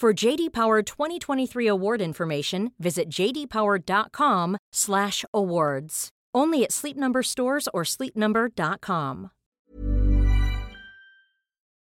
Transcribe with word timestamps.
For 0.00 0.12
JD 0.12 0.52
Power 0.52 0.80
2023 0.80 1.66
award 1.66 2.00
information, 2.00 2.70
visit 2.78 3.10
jdpower.com/awards. 3.10 6.10
Only 6.32 6.62
at 6.62 6.70
Sleep 6.70 6.96
Number 6.96 7.24
stores 7.24 7.68
or 7.74 7.84
sleepnumber.com. 7.84 9.30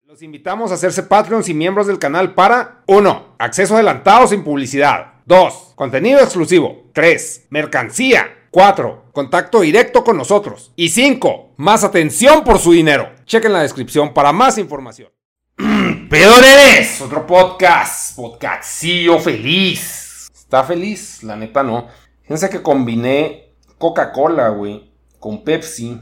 Los 0.05 0.23
invitamos 0.23 0.71
a 0.71 0.77
hacerse 0.77 1.03
Patreons 1.03 1.51
y 1.51 1.55
miembros 1.55 1.87
del 1.87 1.99
canal 1.99 2.35
para 2.35 2.83
1. 2.87 3.35
Acceso 3.39 3.75
adelantado 3.75 4.27
sin 4.27 4.43
publicidad. 4.43 5.17
2. 5.27 5.75
Contenido 5.75 6.21
exclusivo. 6.21 6.89
3. 6.95 7.49
Mercancía. 7.51 8.47
4. 8.51 9.11
Contacto 9.13 9.61
directo 9.61 10.03
con 10.03 10.17
nosotros. 10.17 10.73
Y 10.77 10.89
5. 10.89 11.57
Más 11.59 11.85
atención 11.85 12.43
por 12.43 12.59
su 12.59 12.73
dinero. 12.73 13.11
Chequen 13.27 13.53
la 13.53 13.61
descripción 13.61 14.15
para 14.15 14.33
más 14.33 14.57
información. 14.57 15.11
¡Pedoneres! 16.09 17.01
Otro 17.01 17.27
podcast. 17.27 18.15
Podcastillo 18.15 19.19
feliz. 19.19 20.29
¿Está 20.33 20.63
feliz? 20.63 21.25
La 21.25 21.35
neta 21.35 21.65
no. 21.65 21.89
Fíjense 22.23 22.49
que 22.49 22.63
combiné 22.63 23.55
Coca-Cola, 23.77 24.51
güey, 24.51 24.93
con 25.19 25.43
Pepsi. 25.43 26.01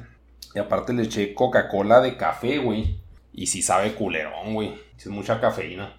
Y 0.54 0.58
aparte 0.58 0.92
le 0.92 1.04
eché 1.04 1.32
Coca-Cola 1.32 2.02
de 2.02 2.18
café, 2.18 2.58
güey. 2.58 3.00
Y 3.32 3.46
si 3.46 3.62
sabe 3.62 3.94
culerón, 3.94 4.52
güey. 4.52 4.78
Es 4.98 5.06
mucha 5.06 5.40
cafeína. 5.40 5.96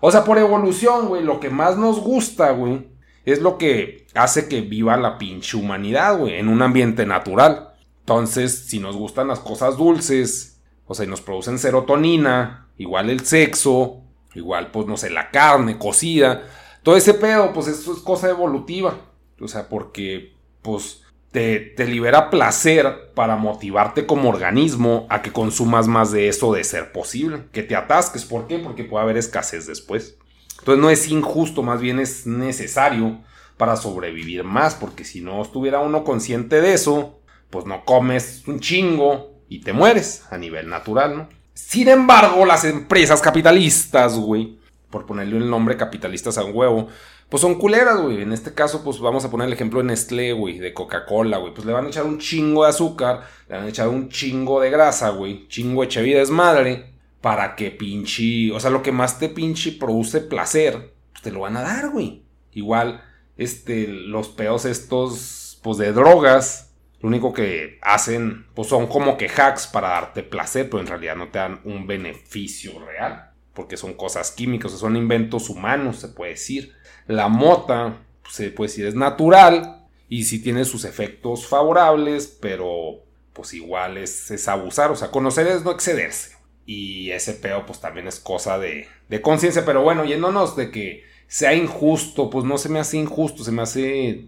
O 0.00 0.10
sea, 0.10 0.24
por 0.24 0.38
evolución, 0.38 1.08
güey, 1.08 1.22
lo 1.22 1.40
que 1.40 1.50
más 1.50 1.76
nos 1.76 2.00
gusta, 2.00 2.50
güey, 2.50 2.88
es 3.24 3.40
lo 3.40 3.56
que 3.56 4.06
hace 4.14 4.48
que 4.48 4.60
viva 4.60 4.96
la 4.96 5.18
pinche 5.18 5.56
humanidad, 5.56 6.18
güey, 6.18 6.34
en 6.34 6.48
un 6.48 6.62
ambiente 6.62 7.06
natural. 7.06 7.74
Entonces, 8.00 8.66
si 8.66 8.80
nos 8.80 8.96
gustan 8.96 9.28
las 9.28 9.40
cosas 9.40 9.76
dulces, 9.76 10.60
o 10.86 10.94
sea, 10.94 11.06
y 11.06 11.08
nos 11.08 11.22
producen 11.22 11.58
serotonina, 11.58 12.68
igual 12.76 13.08
el 13.08 13.20
sexo, 13.20 14.03
igual, 14.34 14.70
pues, 14.70 14.86
no 14.86 14.96
sé, 14.96 15.10
la 15.10 15.30
carne 15.30 15.78
cocida, 15.78 16.42
todo 16.82 16.96
ese 16.96 17.14
pedo, 17.14 17.52
pues, 17.52 17.68
eso 17.68 17.92
es 17.92 18.00
cosa 18.00 18.28
evolutiva. 18.28 18.98
O 19.40 19.48
sea, 19.48 19.68
porque, 19.68 20.34
pues, 20.62 21.04
te, 21.34 21.74
libera 21.86 22.30
placer 22.30 23.10
para 23.14 23.34
motivarte 23.36 24.06
como 24.06 24.28
organismo 24.28 25.06
a 25.10 25.20
que 25.20 25.32
consumas 25.32 25.88
más 25.88 26.12
de 26.12 26.28
eso 26.28 26.52
de 26.52 26.62
ser 26.62 26.92
posible. 26.92 27.46
Que 27.50 27.64
te 27.64 27.74
atasques. 27.74 28.24
¿Por 28.24 28.46
qué? 28.46 28.60
Porque 28.60 28.84
puede 28.84 29.02
haber 29.02 29.16
escasez 29.16 29.66
después. 29.66 30.16
Entonces 30.60 30.80
no 30.80 30.90
es 30.90 31.08
injusto, 31.08 31.64
más 31.64 31.80
bien 31.80 31.98
es 31.98 32.26
necesario 32.26 33.20
para 33.56 33.74
sobrevivir 33.74 34.44
más. 34.44 34.76
Porque 34.76 35.04
si 35.04 35.22
no 35.22 35.42
estuviera 35.42 35.80
uno 35.80 36.04
consciente 36.04 36.60
de 36.60 36.72
eso, 36.72 37.18
pues 37.50 37.66
no 37.66 37.84
comes 37.84 38.44
un 38.46 38.60
chingo 38.60 39.34
y 39.48 39.60
te 39.62 39.72
mueres 39.72 40.22
a 40.30 40.38
nivel 40.38 40.68
natural, 40.68 41.16
¿no? 41.16 41.28
Sin 41.54 41.88
embargo, 41.88 42.44
las 42.44 42.64
empresas 42.64 43.20
capitalistas, 43.20 44.18
güey, 44.18 44.58
por 44.90 45.06
ponerle 45.06 45.38
el 45.38 45.48
nombre 45.48 45.76
capitalistas 45.76 46.36
a 46.36 46.44
un 46.44 46.54
huevo, 46.54 46.88
pues 47.28 47.40
son 47.40 47.54
culeras, 47.54 48.00
güey. 48.00 48.22
En 48.22 48.32
este 48.32 48.54
caso, 48.54 48.82
pues 48.84 48.98
vamos 49.00 49.24
a 49.24 49.30
poner 49.30 49.46
el 49.46 49.52
ejemplo 49.52 49.80
de 49.80 49.86
Nestlé, 49.86 50.32
güey, 50.32 50.58
de 50.58 50.74
Coca-Cola, 50.74 51.38
güey. 51.38 51.54
Pues 51.54 51.66
le 51.66 51.72
van 51.72 51.86
a 51.86 51.88
echar 51.88 52.04
un 52.04 52.18
chingo 52.18 52.64
de 52.64 52.70
azúcar, 52.70 53.22
le 53.48 53.56
van 53.56 53.64
a 53.64 53.68
echar 53.68 53.88
un 53.88 54.08
chingo 54.08 54.60
de 54.60 54.70
grasa, 54.70 55.10
güey. 55.10 55.48
Chingo 55.48 55.86
de 55.86 56.02
vida 56.02 56.20
es 56.20 56.30
madre. 56.30 56.92
Para 57.20 57.56
que 57.56 57.70
pinche. 57.70 58.52
O 58.52 58.60
sea, 58.60 58.70
lo 58.70 58.82
que 58.82 58.92
más 58.92 59.18
te 59.18 59.30
pinche 59.30 59.72
produce 59.72 60.20
placer, 60.20 60.92
pues 61.12 61.22
te 61.22 61.30
lo 61.30 61.40
van 61.40 61.56
a 61.56 61.62
dar, 61.62 61.90
güey. 61.90 62.22
Igual, 62.52 63.02
este, 63.36 63.88
los 63.88 64.28
peos 64.28 64.66
estos, 64.66 65.58
pues 65.62 65.78
de 65.78 65.92
drogas. 65.92 66.73
Lo 67.04 67.08
único 67.08 67.34
que 67.34 67.78
hacen, 67.82 68.46
pues 68.54 68.68
son 68.68 68.86
como 68.86 69.18
que 69.18 69.28
hacks 69.28 69.66
para 69.66 69.90
darte 69.90 70.22
placer, 70.22 70.70
pero 70.70 70.80
en 70.80 70.86
realidad 70.86 71.16
no 71.16 71.28
te 71.28 71.38
dan 71.38 71.60
un 71.64 71.86
beneficio 71.86 72.82
real. 72.82 73.30
Porque 73.52 73.76
son 73.76 73.92
cosas 73.92 74.30
químicas, 74.30 74.72
son 74.72 74.96
inventos 74.96 75.50
humanos, 75.50 75.98
se 75.98 76.08
puede 76.08 76.30
decir. 76.30 76.72
La 77.06 77.28
mota, 77.28 77.98
pues, 78.22 78.34
se 78.34 78.48
puede 78.48 78.70
decir, 78.70 78.86
es 78.86 78.94
natural 78.94 79.84
y 80.08 80.24
sí 80.24 80.42
tiene 80.42 80.64
sus 80.64 80.86
efectos 80.86 81.46
favorables, 81.46 82.38
pero 82.40 83.02
pues 83.34 83.52
igual 83.52 83.98
es, 83.98 84.48
abusar, 84.48 84.90
o 84.90 84.96
sea, 84.96 85.10
conocer 85.10 85.46
es 85.46 85.62
no 85.62 85.72
excederse. 85.72 86.38
Y 86.64 87.10
ese 87.10 87.34
peo 87.34 87.66
pues 87.66 87.82
también 87.82 88.08
es 88.08 88.18
cosa 88.18 88.58
de, 88.58 88.88
de 89.10 89.20
conciencia, 89.20 89.66
pero 89.66 89.82
bueno, 89.82 90.06
yéndonos 90.06 90.56
de 90.56 90.70
que 90.70 91.04
sea 91.26 91.52
injusto, 91.52 92.30
pues 92.30 92.46
no 92.46 92.56
se 92.56 92.70
me 92.70 92.78
hace 92.78 92.96
injusto, 92.96 93.44
se 93.44 93.52
me 93.52 93.60
hace, 93.60 94.24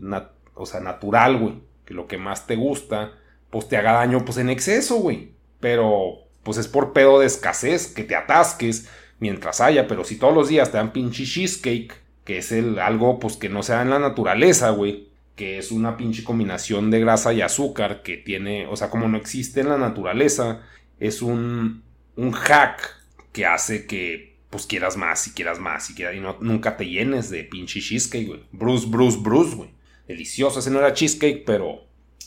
o 0.52 0.66
sea, 0.66 0.80
natural, 0.80 1.38
güey, 1.38 1.65
que 1.86 1.94
lo 1.94 2.06
que 2.06 2.18
más 2.18 2.46
te 2.46 2.56
gusta, 2.56 3.12
pues 3.50 3.68
te 3.68 3.78
haga 3.78 3.92
daño 3.92 4.24
pues 4.24 4.36
en 4.36 4.50
exceso, 4.50 4.96
güey. 4.96 5.30
Pero 5.60 6.18
pues 6.42 6.58
es 6.58 6.68
por 6.68 6.92
pedo 6.92 7.20
de 7.20 7.26
escasez, 7.26 7.86
que 7.86 8.04
te 8.04 8.14
atasques 8.14 8.88
mientras 9.18 9.60
haya, 9.60 9.88
pero 9.88 10.04
si 10.04 10.16
todos 10.16 10.34
los 10.34 10.48
días 10.48 10.70
te 10.70 10.76
dan 10.76 10.92
pinche 10.92 11.24
cheesecake, 11.24 11.94
que 12.24 12.38
es 12.38 12.52
el, 12.52 12.78
algo 12.78 13.18
pues 13.18 13.36
que 13.36 13.48
no 13.48 13.62
se 13.62 13.72
da 13.72 13.82
en 13.82 13.90
la 13.90 13.98
naturaleza, 13.98 14.70
güey, 14.70 15.08
que 15.36 15.58
es 15.58 15.70
una 15.70 15.96
pinche 15.96 16.24
combinación 16.24 16.90
de 16.90 17.00
grasa 17.00 17.32
y 17.32 17.40
azúcar 17.40 18.02
que 18.02 18.16
tiene, 18.16 18.66
o 18.66 18.76
sea, 18.76 18.90
como 18.90 19.08
no 19.08 19.16
existe 19.16 19.60
en 19.60 19.68
la 19.68 19.78
naturaleza, 19.78 20.62
es 20.98 21.22
un, 21.22 21.82
un 22.16 22.32
hack 22.32 22.80
que 23.32 23.46
hace 23.46 23.86
que 23.86 24.36
pues 24.50 24.66
quieras 24.66 24.96
más 24.96 25.26
y 25.26 25.32
quieras 25.32 25.58
más 25.58 25.90
y, 25.90 25.94
quieras, 25.94 26.14
y 26.16 26.20
nunca 26.44 26.76
te 26.76 26.86
llenes 26.86 27.28
de 27.30 27.44
pinche 27.44 27.80
cheesecake, 27.80 28.26
güey. 28.26 28.42
Bruce, 28.52 28.86
Bruce, 28.88 29.18
Bruce, 29.20 29.54
güey. 29.54 29.70
Delicioso, 30.06 30.60
ese 30.60 30.70
no 30.70 30.78
era 30.78 30.92
cheesecake, 30.92 31.44
pero 31.44 31.86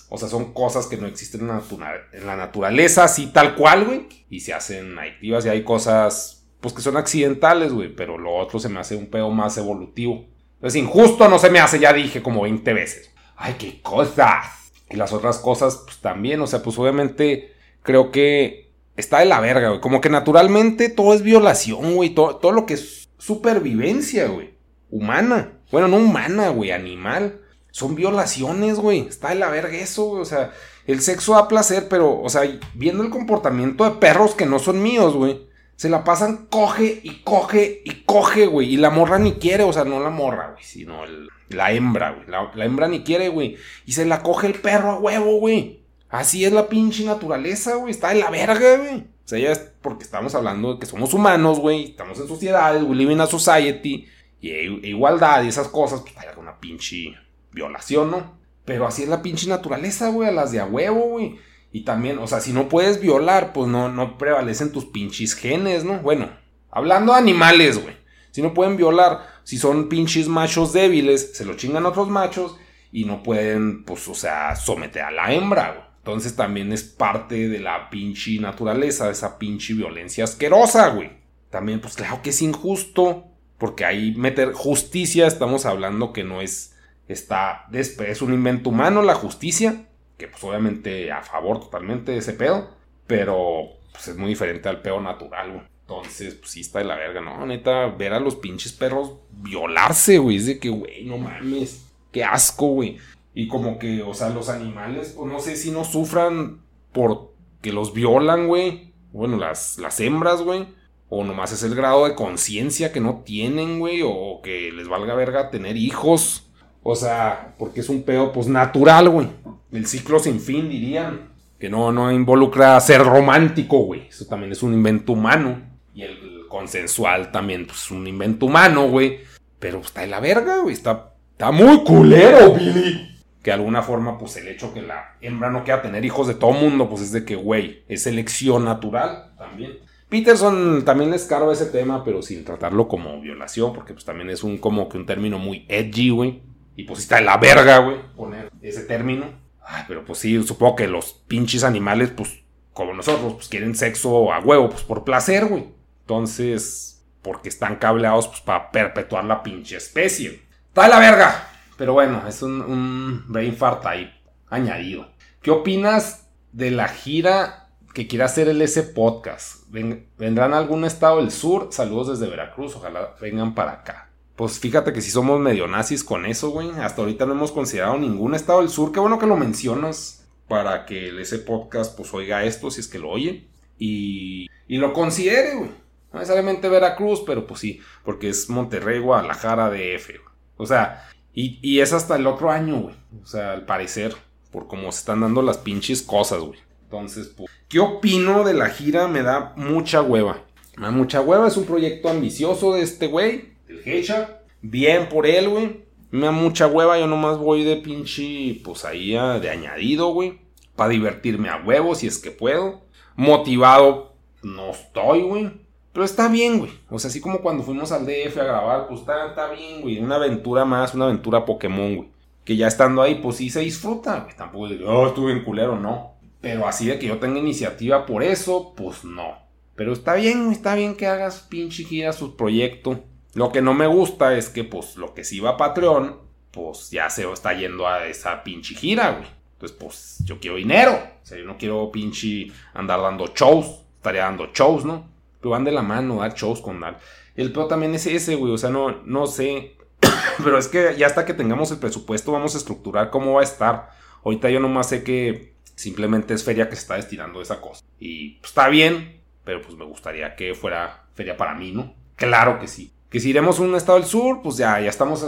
o 0.09 0.17
sea, 0.17 0.27
son 0.27 0.53
cosas 0.53 0.87
que 0.87 0.97
no 0.97 1.05
existen 1.05 1.41
en 1.41 2.25
la, 2.25 2.35
naturaleza, 2.35 3.03
así 3.03 3.27
tal 3.27 3.55
cual, 3.55 3.85
güey. 3.85 4.07
Y 4.29 4.39
se 4.39 4.53
hacen 4.53 4.97
adictivas 4.97 5.45
y 5.45 5.49
hay 5.49 5.63
cosas, 5.63 6.47
pues 6.59 6.73
que 6.73 6.81
son 6.81 6.97
accidentales, 6.97 7.71
güey. 7.71 7.95
Pero 7.95 8.17
lo 8.17 8.35
otro 8.35 8.59
se 8.59 8.69
me 8.69 8.79
hace 8.79 8.95
un 8.95 9.07
pedo 9.07 9.29
más 9.29 9.57
evolutivo. 9.57 10.25
Es 10.61 10.75
injusto, 10.75 11.29
no 11.29 11.37
se 11.37 11.51
me 11.51 11.59
hace, 11.59 11.79
ya 11.79 11.93
dije 11.93 12.23
como 12.23 12.41
20 12.41 12.73
veces. 12.73 13.11
Ay, 13.37 13.55
qué 13.59 13.81
cosas. 13.83 14.71
Y 14.89 14.95
las 14.95 15.13
otras 15.13 15.37
cosas, 15.37 15.83
pues 15.85 15.99
también, 15.99 16.41
o 16.41 16.47
sea, 16.47 16.63
pues 16.63 16.77
obviamente 16.79 17.53
creo 17.83 18.09
que 18.11 18.71
está 18.97 19.19
de 19.19 19.25
la 19.25 19.39
verga, 19.39 19.69
güey. 19.69 19.79
Como 19.79 20.01
que 20.01 20.09
naturalmente 20.09 20.89
todo 20.89 21.13
es 21.13 21.21
violación, 21.21 21.93
güey. 21.93 22.09
Todo, 22.09 22.37
todo 22.37 22.51
lo 22.51 22.65
que 22.65 22.73
es 22.73 23.09
supervivencia, 23.19 24.27
güey. 24.27 24.55
Humana. 24.89 25.59
Bueno, 25.71 25.87
no 25.87 25.97
humana, 25.97 26.49
güey, 26.49 26.71
animal 26.71 27.41
son 27.71 27.95
violaciones, 27.95 28.77
güey. 28.77 29.01
Está 29.07 29.29
de 29.29 29.35
la 29.35 29.49
verga 29.49 29.77
eso, 29.77 30.05
güey. 30.05 30.21
O 30.21 30.25
sea, 30.25 30.51
el 30.87 31.01
sexo 31.01 31.33
da 31.33 31.47
placer, 31.47 31.87
pero, 31.87 32.19
o 32.21 32.29
sea, 32.29 32.41
viendo 32.73 33.03
el 33.03 33.09
comportamiento 33.09 33.83
de 33.83 33.91
perros 33.91 34.35
que 34.35 34.45
no 34.45 34.59
son 34.59 34.81
míos, 34.81 35.15
güey. 35.15 35.47
Se 35.75 35.87
la 35.87 36.03
pasan 36.03 36.47
coge 36.49 36.99
y 37.03 37.21
coge 37.23 37.81
y 37.85 38.03
coge, 38.03 38.47
güey. 38.47 38.73
Y 38.73 38.77
la 38.77 38.89
morra 38.89 39.17
ni 39.17 39.33
quiere, 39.33 39.63
o 39.63 39.71
sea, 39.71 39.85
no 39.85 40.01
la 40.01 40.09
morra, 40.09 40.51
güey, 40.51 40.63
sino 40.63 41.03
la 41.47 41.71
hembra, 41.71 42.11
güey. 42.11 42.27
La, 42.27 42.65
hembra 42.65 42.87
ni 42.87 43.03
quiere, 43.03 43.29
güey. 43.29 43.55
Y 43.85 43.93
se 43.93 44.05
la 44.05 44.21
coge 44.21 44.47
el 44.47 44.55
perro 44.55 44.91
a 44.91 44.99
huevo, 44.99 45.39
güey. 45.39 45.79
Así 46.09 46.43
es 46.43 46.51
la 46.51 46.67
pinche 46.67 47.05
naturaleza, 47.05 47.75
güey. 47.75 47.91
Está 47.91 48.09
de 48.09 48.19
la 48.19 48.29
verga, 48.29 48.77
güey. 48.77 48.97
O 48.97 49.27
sea, 49.29 49.39
ya 49.39 49.51
es 49.51 49.71
porque 49.81 50.03
estamos 50.03 50.35
hablando 50.35 50.73
de 50.73 50.79
que 50.79 50.85
somos 50.85 51.13
humanos, 51.13 51.59
güey. 51.59 51.91
Estamos 51.91 52.19
en 52.19 52.27
sociedades, 52.27 52.83
we 52.83 52.95
live 52.95 53.13
in 53.13 53.21
a 53.21 53.27
society. 53.27 54.07
Y 54.41 54.49
e 54.49 54.63
igualdad 54.87 55.43
y 55.43 55.49
esas 55.49 55.67
cosas, 55.67 56.01
pues 56.01 56.37
una 56.37 56.59
pinche 56.59 57.15
violación, 57.51 58.11
¿no? 58.11 58.37
Pero 58.65 58.87
así 58.87 59.03
es 59.03 59.09
la 59.09 59.21
pinche 59.21 59.47
naturaleza, 59.47 60.09
güey, 60.09 60.29
a 60.29 60.31
las 60.31 60.51
de 60.51 60.59
a 60.59 60.65
huevo, 60.65 61.01
güey. 61.09 61.39
Y 61.71 61.81
también, 61.81 62.17
o 62.19 62.27
sea, 62.27 62.39
si 62.39 62.53
no 62.53 62.69
puedes 62.69 62.99
violar, 62.99 63.53
pues 63.53 63.67
no, 63.67 63.89
no 63.89 64.17
prevalecen 64.17 64.71
tus 64.71 64.85
pinches 64.85 65.35
genes, 65.35 65.83
¿no? 65.83 65.99
Bueno, 65.99 66.29
hablando 66.71 67.13
de 67.13 67.19
animales, 67.19 67.81
güey. 67.81 67.95
Si 68.31 68.41
no 68.41 68.53
pueden 68.53 68.77
violar, 68.77 69.27
si 69.43 69.57
son 69.57 69.89
pinches 69.89 70.27
machos 70.27 70.73
débiles, 70.73 71.35
se 71.35 71.45
lo 71.45 71.55
chingan 71.55 71.85
otros 71.85 72.09
machos 72.09 72.57
y 72.91 73.05
no 73.05 73.23
pueden, 73.23 73.83
pues, 73.83 74.07
o 74.07 74.15
sea, 74.15 74.55
someter 74.55 75.03
a 75.03 75.11
la 75.11 75.33
hembra, 75.33 75.71
güey. 75.71 75.89
Entonces 75.97 76.35
también 76.35 76.71
es 76.71 76.83
parte 76.83 77.49
de 77.49 77.59
la 77.59 77.89
pinche 77.89 78.39
naturaleza, 78.39 79.05
de 79.05 79.11
esa 79.11 79.37
pinche 79.37 79.73
violencia 79.73 80.23
asquerosa, 80.23 80.87
güey. 80.89 81.11
También, 81.49 81.81
pues 81.81 81.95
claro 81.95 82.21
que 82.21 82.29
es 82.29 82.41
injusto, 82.41 83.25
porque 83.57 83.85
ahí 83.85 84.15
meter 84.15 84.53
justicia, 84.53 85.27
estamos 85.27 85.65
hablando 85.65 86.13
que 86.13 86.23
no 86.23 86.41
es 86.41 86.75
está, 87.09 87.67
es 87.73 88.21
un 88.21 88.33
invento 88.33 88.69
humano 88.69 89.01
la 89.01 89.15
justicia, 89.15 89.87
que 90.17 90.27
pues 90.27 90.43
obviamente 90.43 91.11
a 91.11 91.21
favor 91.21 91.59
totalmente 91.59 92.13
de 92.13 92.19
ese 92.19 92.33
pedo, 92.33 92.69
pero 93.07 93.69
pues 93.91 94.07
es 94.07 94.15
muy 94.15 94.29
diferente 94.29 94.69
al 94.69 94.81
pedo 94.81 95.01
natural. 95.01 95.67
Entonces, 95.81 96.35
pues 96.35 96.51
sí 96.51 96.61
está 96.61 96.79
de 96.79 96.85
la 96.85 96.95
verga, 96.95 97.19
¿no? 97.19 97.45
Neta, 97.45 97.87
ver 97.87 98.13
a 98.13 98.19
los 98.19 98.35
pinches 98.35 98.73
perros 98.73 99.15
violarse, 99.31 100.19
güey, 100.19 100.37
es 100.37 100.45
de 100.45 100.59
que, 100.59 100.69
güey, 100.69 101.03
no 101.05 101.17
mames, 101.17 101.85
qué 102.11 102.23
asco, 102.23 102.67
güey. 102.67 102.97
Y 103.33 103.47
como 103.47 103.79
que, 103.79 104.03
o 104.03 104.13
sea, 104.13 104.29
los 104.29 104.49
animales, 104.49 105.15
pues 105.17 105.31
no 105.31 105.39
sé 105.39 105.55
si 105.55 105.71
no 105.71 105.83
sufran 105.83 106.61
por 106.91 107.33
que 107.61 107.71
los 107.71 107.93
violan, 107.93 108.47
güey. 108.47 108.93
Bueno, 109.11 109.37
las, 109.37 109.77
las 109.79 109.99
hembras, 109.99 110.41
güey. 110.41 110.67
O 111.09 111.23
nomás 111.23 111.51
es 111.51 111.63
el 111.63 111.73
grado 111.73 112.05
de 112.05 112.15
conciencia 112.15 112.91
que 112.91 112.99
no 112.99 113.23
tienen, 113.25 113.79
güey. 113.79 114.01
O 114.03 114.41
que 114.43 114.71
les 114.71 114.87
valga 114.87 115.15
verga 115.15 115.49
tener 115.49 115.77
hijos. 115.77 116.48
O 116.83 116.95
sea, 116.95 117.55
porque 117.57 117.81
es 117.81 117.89
un 117.89 118.03
pedo, 118.03 118.31
pues 118.31 118.47
natural, 118.47 119.09
güey. 119.09 119.27
El 119.71 119.85
ciclo 119.85 120.19
sin 120.19 120.39
fin, 120.39 120.69
dirían. 120.69 121.29
Que 121.59 121.69
no, 121.69 121.91
no 121.91 122.11
involucra 122.11 122.79
ser 122.79 123.03
romántico, 123.03 123.79
güey. 123.79 124.07
Eso 124.07 124.25
también 124.25 124.51
es 124.51 124.63
un 124.63 124.73
invento 124.73 125.13
humano. 125.13 125.61
Y 125.93 126.03
el 126.03 126.47
consensual 126.47 127.31
también, 127.31 127.65
pues 127.65 127.79
es 127.79 127.91
un 127.91 128.07
invento 128.07 128.45
humano, 128.45 128.89
güey. 128.89 129.19
Pero 129.59 129.79
está 129.79 130.01
de 130.01 130.07
la 130.07 130.19
verga, 130.19 130.59
güey. 130.59 130.73
Está, 130.73 131.13
está 131.31 131.51
muy 131.51 131.83
culero, 131.83 132.53
Billy. 132.53 133.07
Que 133.43 133.51
de 133.51 133.55
alguna 133.55 133.81
forma, 133.81 134.17
pues 134.17 134.37
el 134.37 134.47
hecho 134.47 134.73
que 134.73 134.81
la 134.81 135.17
hembra 135.21 135.49
no 135.49 135.63
quiera 135.63 135.81
tener 135.81 136.03
hijos 136.05 136.27
de 136.27 136.35
todo 136.35 136.51
mundo, 136.51 136.89
pues 136.89 137.01
es 137.01 137.11
de 137.11 137.25
que, 137.25 137.35
güey, 137.35 137.83
es 137.87 138.03
selección 138.03 138.65
natural 138.65 139.33
también. 139.37 139.79
Peterson 140.09 140.83
también 140.83 141.11
les 141.11 141.25
caro 141.25 141.51
ese 141.51 141.67
tema, 141.67 142.03
pero 142.03 142.21
sin 142.21 142.43
tratarlo 142.43 142.87
como 142.87 143.21
violación, 143.21 143.73
porque 143.73 143.93
pues 143.93 144.05
también 144.05 144.29
es 144.29 144.43
un 144.43 144.57
como 144.57 144.89
que 144.89 144.97
un 144.97 145.05
término 145.05 145.37
muy 145.37 145.65
edgy, 145.69 146.09
güey. 146.09 146.41
Y 146.79 146.83
pues 146.83 147.01
está 147.01 147.17
de 147.17 147.23
la 147.23 147.35
verga, 147.35 147.79
güey, 147.79 147.97
poner 148.15 148.49
ese 148.61 148.83
término. 148.83 149.25
Ay, 149.65 149.83
pero 149.85 150.05
pues 150.05 150.19
sí, 150.19 150.41
supongo 150.41 150.77
que 150.77 150.87
los 150.87 151.11
pinches 151.11 151.65
animales, 151.65 152.09
pues, 152.15 152.39
como 152.71 152.93
nosotros, 152.93 153.33
pues 153.33 153.49
quieren 153.49 153.75
sexo 153.75 154.31
a 154.31 154.39
huevo, 154.39 154.69
pues 154.69 154.83
por 154.83 155.03
placer, 155.03 155.47
güey. 155.47 155.73
Entonces, 156.03 157.05
porque 157.21 157.49
están 157.49 157.75
cableados, 157.75 158.29
pues 158.29 158.39
para 158.39 158.71
perpetuar 158.71 159.25
la 159.25 159.43
pinche 159.43 159.75
especie. 159.75 160.41
Está 160.69 160.83
de 160.83 160.87
la 160.87 160.99
verga. 160.99 161.49
Pero 161.75 161.91
bueno, 161.91 162.25
es 162.25 162.41
un, 162.43 162.61
un 162.61 163.25
brain 163.27 163.57
fart 163.57 163.85
ahí 163.85 164.17
añadido. 164.49 165.11
¿Qué 165.41 165.51
opinas 165.51 166.29
de 166.53 166.71
la 166.71 166.87
gira 166.87 167.71
que 167.93 168.07
quiere 168.07 168.23
hacer 168.23 168.47
el 168.47 168.61
S 168.61 168.81
Podcast? 168.83 169.65
¿Vendrán 169.67 170.53
a 170.53 170.59
algún 170.59 170.85
estado 170.85 171.17
del 171.17 171.31
sur? 171.31 171.73
Saludos 171.73 172.17
desde 172.17 172.31
Veracruz, 172.31 172.73
ojalá 172.77 173.15
vengan 173.19 173.53
para 173.53 173.73
acá. 173.73 174.08
Pues 174.39 174.57
fíjate 174.57 174.93
que 174.93 175.01
si 175.01 175.11
somos 175.11 175.37
medio 175.41 175.67
nazis 175.67 176.01
con 176.01 176.25
eso, 176.25 176.51
güey. 176.51 176.69
Hasta 176.79 177.01
ahorita 177.01 177.25
no 177.25 177.33
hemos 177.33 177.51
considerado 177.51 177.97
ningún 177.97 178.35
estado 178.35 178.61
del 178.61 178.69
sur. 178.69 178.93
Qué 178.93 179.01
bueno 179.01 179.19
que 179.19 179.25
lo 179.25 179.35
mencionas 179.35 180.25
para 180.47 180.85
que 180.85 181.09
ese 181.19 181.39
podcast 181.39 181.93
pues 181.97 182.13
oiga 182.13 182.45
esto 182.45 182.71
si 182.71 182.79
es 182.79 182.87
que 182.87 182.99
lo 182.99 183.09
oye. 183.09 183.49
Y, 183.77 184.47
y 184.69 184.77
lo 184.77 184.93
considere, 184.93 185.55
güey. 185.55 185.71
No 186.13 186.19
necesariamente 186.19 186.69
Veracruz, 186.69 187.21
pero 187.27 187.45
pues 187.45 187.59
sí. 187.59 187.81
Porque 188.05 188.29
es 188.29 188.49
Monterrey, 188.49 188.99
Guadalajara, 188.99 189.69
DF. 189.69 190.11
O 190.55 190.65
sea, 190.65 191.09
y, 191.33 191.59
y 191.61 191.81
es 191.81 191.91
hasta 191.91 192.15
el 192.15 192.25
otro 192.25 192.49
año, 192.49 192.79
güey. 192.79 192.95
O 193.21 193.25
sea, 193.25 193.51
al 193.51 193.65
parecer. 193.65 194.15
Por 194.51 194.67
cómo 194.67 194.89
se 194.93 194.99
están 194.99 195.19
dando 195.19 195.41
las 195.41 195.57
pinches 195.57 196.01
cosas, 196.01 196.39
güey. 196.39 196.59
Entonces, 196.83 197.27
pues, 197.27 197.51
¿qué 197.67 197.79
opino 197.81 198.45
de 198.45 198.53
la 198.53 198.69
gira? 198.69 199.09
Me 199.09 199.21
da 199.21 199.51
mucha 199.57 200.01
hueva. 200.01 200.45
Me 200.77 200.85
da 200.85 200.91
mucha 200.91 201.19
hueva. 201.19 201.45
Es 201.49 201.57
un 201.57 201.65
proyecto 201.65 202.07
ambicioso 202.07 202.73
de 202.73 202.83
este 202.83 203.07
güey 203.07 203.59
el 203.69 203.81
Hecha. 203.85 204.38
Bien 204.61 205.09
por 205.09 205.25
él, 205.25 205.49
güey. 205.49 205.85
Me 206.11 206.25
da 206.25 206.31
mucha 206.31 206.67
hueva, 206.67 206.99
yo 206.99 207.07
nomás 207.07 207.37
voy 207.37 207.63
de 207.63 207.77
pinche, 207.77 208.59
pues 208.63 208.83
ahí 208.83 209.11
de 209.11 209.49
añadido, 209.49 210.07
güey. 210.11 210.39
Para 210.75 210.89
divertirme 210.89 211.49
a 211.49 211.57
huevo 211.63 211.93
si 211.93 212.07
es 212.07 212.17
que 212.17 212.31
puedo. 212.31 212.81
Motivado, 213.15 214.15
no 214.41 214.71
estoy, 214.71 215.21
güey. 215.21 215.51
Pero 215.93 216.05
está 216.05 216.27
bien, 216.27 216.59
güey. 216.59 216.71
O 216.89 216.99
sea, 216.99 217.09
así 217.09 217.19
como 217.19 217.41
cuando 217.41 217.63
fuimos 217.63 217.91
al 217.91 218.05
DF 218.05 218.37
a 218.37 218.43
grabar, 218.43 218.87
pues 218.87 219.01
está, 219.01 219.51
bien, 219.51 219.81
güey. 219.81 219.99
Una 219.99 220.15
aventura 220.15 220.65
más, 220.65 220.93
una 220.93 221.05
aventura 221.05 221.45
Pokémon, 221.45 221.95
güey. 221.95 222.09
Que 222.45 222.55
ya 222.55 222.67
estando 222.67 223.01
ahí, 223.01 223.15
pues 223.15 223.37
sí 223.37 223.49
se 223.49 223.59
disfruta, 223.59 224.21
güey. 224.21 224.35
Tampoco 224.35 224.69
de 224.69 224.83
oh, 224.85 225.07
estuve 225.07 225.31
en 225.31 225.43
culero, 225.43 225.79
no. 225.79 226.13
Pero 226.41 226.67
así 226.67 226.87
de 226.87 226.97
que 226.97 227.07
yo 227.07 227.19
tenga 227.19 227.39
iniciativa 227.39 228.05
por 228.05 228.23
eso, 228.23 228.73
pues 228.75 229.03
no. 229.03 229.37
Pero 229.75 229.93
está 229.93 230.15
bien, 230.15 230.45
güey. 230.45 230.55
Está 230.55 230.75
bien 230.75 230.95
que 230.95 231.07
hagas 231.07 231.41
pinche 231.41 231.83
gira 231.83 232.13
su 232.13 232.35
proyecto. 232.35 233.03
Lo 233.33 233.51
que 233.51 233.61
no 233.61 233.73
me 233.73 233.87
gusta 233.87 234.35
es 234.37 234.49
que, 234.49 234.63
pues, 234.63 234.95
lo 234.95 235.13
que 235.13 235.23
sí 235.23 235.39
va 235.39 235.51
a 235.51 235.57
Patreon, 235.57 236.17
pues 236.51 236.89
ya 236.89 237.09
se 237.09 237.31
está 237.31 237.53
yendo 237.53 237.87
a 237.87 238.07
esa 238.07 238.43
pinche 238.43 238.75
gira, 238.75 239.11
güey. 239.11 239.27
Entonces, 239.53 239.77
pues, 239.79 240.17
yo 240.25 240.39
quiero 240.39 240.55
dinero. 240.57 240.93
O 240.93 241.25
sea, 241.25 241.37
yo 241.37 241.45
no 241.45 241.57
quiero 241.57 241.91
pinche 241.91 242.47
andar 242.73 243.01
dando 243.01 243.27
shows. 243.27 243.83
Estaría 243.97 244.23
dando 244.23 244.47
shows, 244.53 244.85
¿no? 244.85 245.09
Pero 245.39 245.51
van 245.51 245.63
de 245.63 245.71
la 245.71 245.81
mano, 245.81 246.21
dar 246.21 246.33
shows 246.33 246.61
con 246.61 246.79
dar. 246.79 246.99
El 247.35 247.51
peor 247.51 247.67
también 247.67 247.93
es 247.93 248.05
ese, 248.05 248.35
güey. 248.35 248.53
O 248.53 248.57
sea, 248.57 248.69
no, 248.69 249.03
no 249.05 249.27
sé. 249.27 249.75
Pero 250.43 250.57
es 250.57 250.67
que 250.67 250.95
ya 250.97 251.07
hasta 251.07 251.25
que 251.25 251.33
tengamos 251.33 251.71
el 251.71 251.79
presupuesto, 251.79 252.31
vamos 252.31 252.55
a 252.55 252.57
estructurar 252.57 253.09
cómo 253.09 253.33
va 253.33 253.41
a 253.41 253.43
estar. 253.43 253.89
Ahorita 254.23 254.49
yo 254.49 254.59
nomás 254.59 254.89
sé 254.89 255.03
que 255.03 255.53
simplemente 255.75 256.33
es 256.33 256.43
feria 256.43 256.69
que 256.69 256.75
se 256.75 256.81
está 256.81 256.95
destinando 256.95 257.41
esa 257.41 257.61
cosa. 257.61 257.83
Y 257.99 258.31
pues, 258.39 258.51
está 258.51 258.67
bien, 258.69 259.21
pero 259.43 259.61
pues 259.61 259.75
me 259.75 259.85
gustaría 259.85 260.35
que 260.35 260.53
fuera 260.55 261.05
feria 261.13 261.37
para 261.37 261.53
mí, 261.53 261.71
¿no? 261.71 261.93
Claro 262.15 262.59
que 262.59 262.67
sí. 262.67 262.91
Que 263.09 263.19
si 263.19 263.29
iremos 263.29 263.59
a 263.59 263.63
un 263.63 263.75
estado 263.75 263.97
del 263.97 264.07
sur, 264.07 264.41
pues 264.41 264.57
ya, 264.57 264.79
ya 264.79 264.89
estamos, 264.89 265.25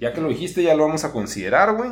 ya 0.00 0.12
que 0.12 0.20
lo 0.20 0.28
dijiste, 0.28 0.62
ya 0.62 0.74
lo 0.74 0.86
vamos 0.86 1.04
a 1.04 1.12
considerar, 1.12 1.74
güey. 1.74 1.90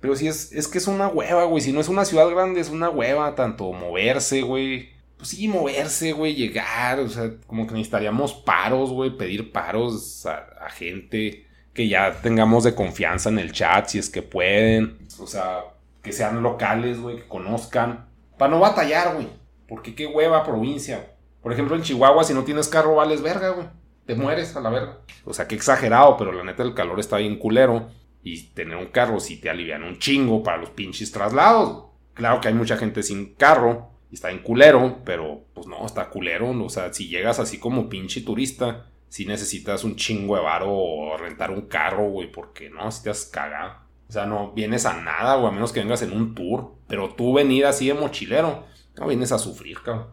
Pero 0.00 0.16
sí 0.16 0.28
es, 0.28 0.52
es 0.52 0.68
que 0.68 0.78
es 0.78 0.86
una 0.86 1.08
hueva, 1.08 1.44
güey. 1.44 1.62
Si 1.62 1.72
no 1.72 1.80
es 1.80 1.88
una 1.88 2.04
ciudad 2.04 2.28
grande, 2.28 2.60
es 2.60 2.68
una 2.68 2.90
hueva. 2.90 3.34
Tanto 3.34 3.72
moverse, 3.72 4.42
güey. 4.42 4.90
Pues 5.16 5.30
sí, 5.30 5.48
moverse, 5.48 6.12
güey, 6.12 6.34
llegar. 6.34 7.00
O 7.00 7.08
sea, 7.08 7.30
como 7.46 7.66
que 7.66 7.72
necesitaríamos 7.72 8.34
paros, 8.34 8.90
güey. 8.90 9.16
Pedir 9.16 9.50
paros 9.50 10.26
a, 10.26 10.44
a 10.62 10.68
gente 10.68 11.46
que 11.72 11.88
ya 11.88 12.20
tengamos 12.20 12.64
de 12.64 12.74
confianza 12.74 13.30
en 13.30 13.38
el 13.38 13.52
chat, 13.52 13.88
si 13.88 13.98
es 13.98 14.10
que 14.10 14.20
pueden. 14.20 14.98
O 15.18 15.26
sea, 15.26 15.64
que 16.02 16.12
sean 16.12 16.42
locales, 16.42 17.00
güey, 17.00 17.16
que 17.16 17.26
conozcan. 17.26 18.06
Para 18.36 18.50
no 18.50 18.60
batallar, 18.60 19.14
güey. 19.14 19.28
Porque 19.66 19.94
qué 19.94 20.06
hueva 20.06 20.44
provincia. 20.44 21.14
Por 21.42 21.52
ejemplo, 21.52 21.76
en 21.76 21.82
Chihuahua, 21.82 22.24
si 22.24 22.34
no 22.34 22.44
tienes 22.44 22.68
carro, 22.68 22.94
vales 22.94 23.22
verga, 23.22 23.48
güey. 23.50 23.66
Te 24.06 24.14
mueres 24.14 24.54
a 24.56 24.60
la 24.60 24.70
verga. 24.70 24.98
O 25.24 25.32
sea, 25.32 25.48
qué 25.48 25.54
exagerado, 25.54 26.16
pero 26.16 26.32
la 26.32 26.44
neta 26.44 26.62
el 26.62 26.74
calor 26.74 27.00
está 27.00 27.18
bien 27.18 27.38
culero. 27.38 27.88
Y 28.22 28.48
tener 28.48 28.76
un 28.76 28.86
carro 28.86 29.20
sí 29.20 29.38
te 29.38 29.50
alivian 29.50 29.82
un 29.82 29.98
chingo 29.98 30.42
para 30.42 30.58
los 30.58 30.70
pinches 30.70 31.12
traslados. 31.12 31.86
Claro 32.14 32.40
que 32.40 32.48
hay 32.48 32.54
mucha 32.54 32.76
gente 32.76 33.02
sin 33.02 33.34
carro 33.34 33.90
y 34.10 34.14
está 34.14 34.30
en 34.30 34.38
culero, 34.38 35.00
pero 35.04 35.44
pues 35.52 35.66
no, 35.66 35.84
está 35.84 36.08
culero. 36.08 36.50
O 36.50 36.68
sea, 36.68 36.92
si 36.92 37.08
llegas 37.08 37.38
así 37.38 37.58
como 37.58 37.88
pinche 37.88 38.22
turista, 38.22 38.86
si 39.08 39.26
necesitas 39.26 39.84
un 39.84 39.96
chingo 39.96 40.36
de 40.36 40.42
varo 40.42 40.72
o 40.72 41.16
rentar 41.16 41.50
un 41.50 41.62
carro, 41.62 42.08
güey, 42.10 42.30
porque 42.30 42.70
no, 42.70 42.90
si 42.90 43.02
te 43.02 43.10
has 43.10 43.26
cagado. 43.26 43.84
O 44.08 44.12
sea, 44.12 44.26
no 44.26 44.52
vienes 44.52 44.86
a 44.86 44.94
nada, 45.00 45.36
o 45.36 45.46
a 45.46 45.50
menos 45.50 45.72
que 45.72 45.80
vengas 45.80 46.02
en 46.02 46.12
un 46.12 46.34
tour. 46.34 46.72
Pero 46.86 47.14
tú 47.14 47.34
venir 47.34 47.66
así 47.66 47.88
de 47.88 47.94
mochilero, 47.94 48.64
no 48.96 49.06
vienes 49.06 49.32
a 49.32 49.38
sufrir, 49.38 49.80
cabrón. 49.82 50.06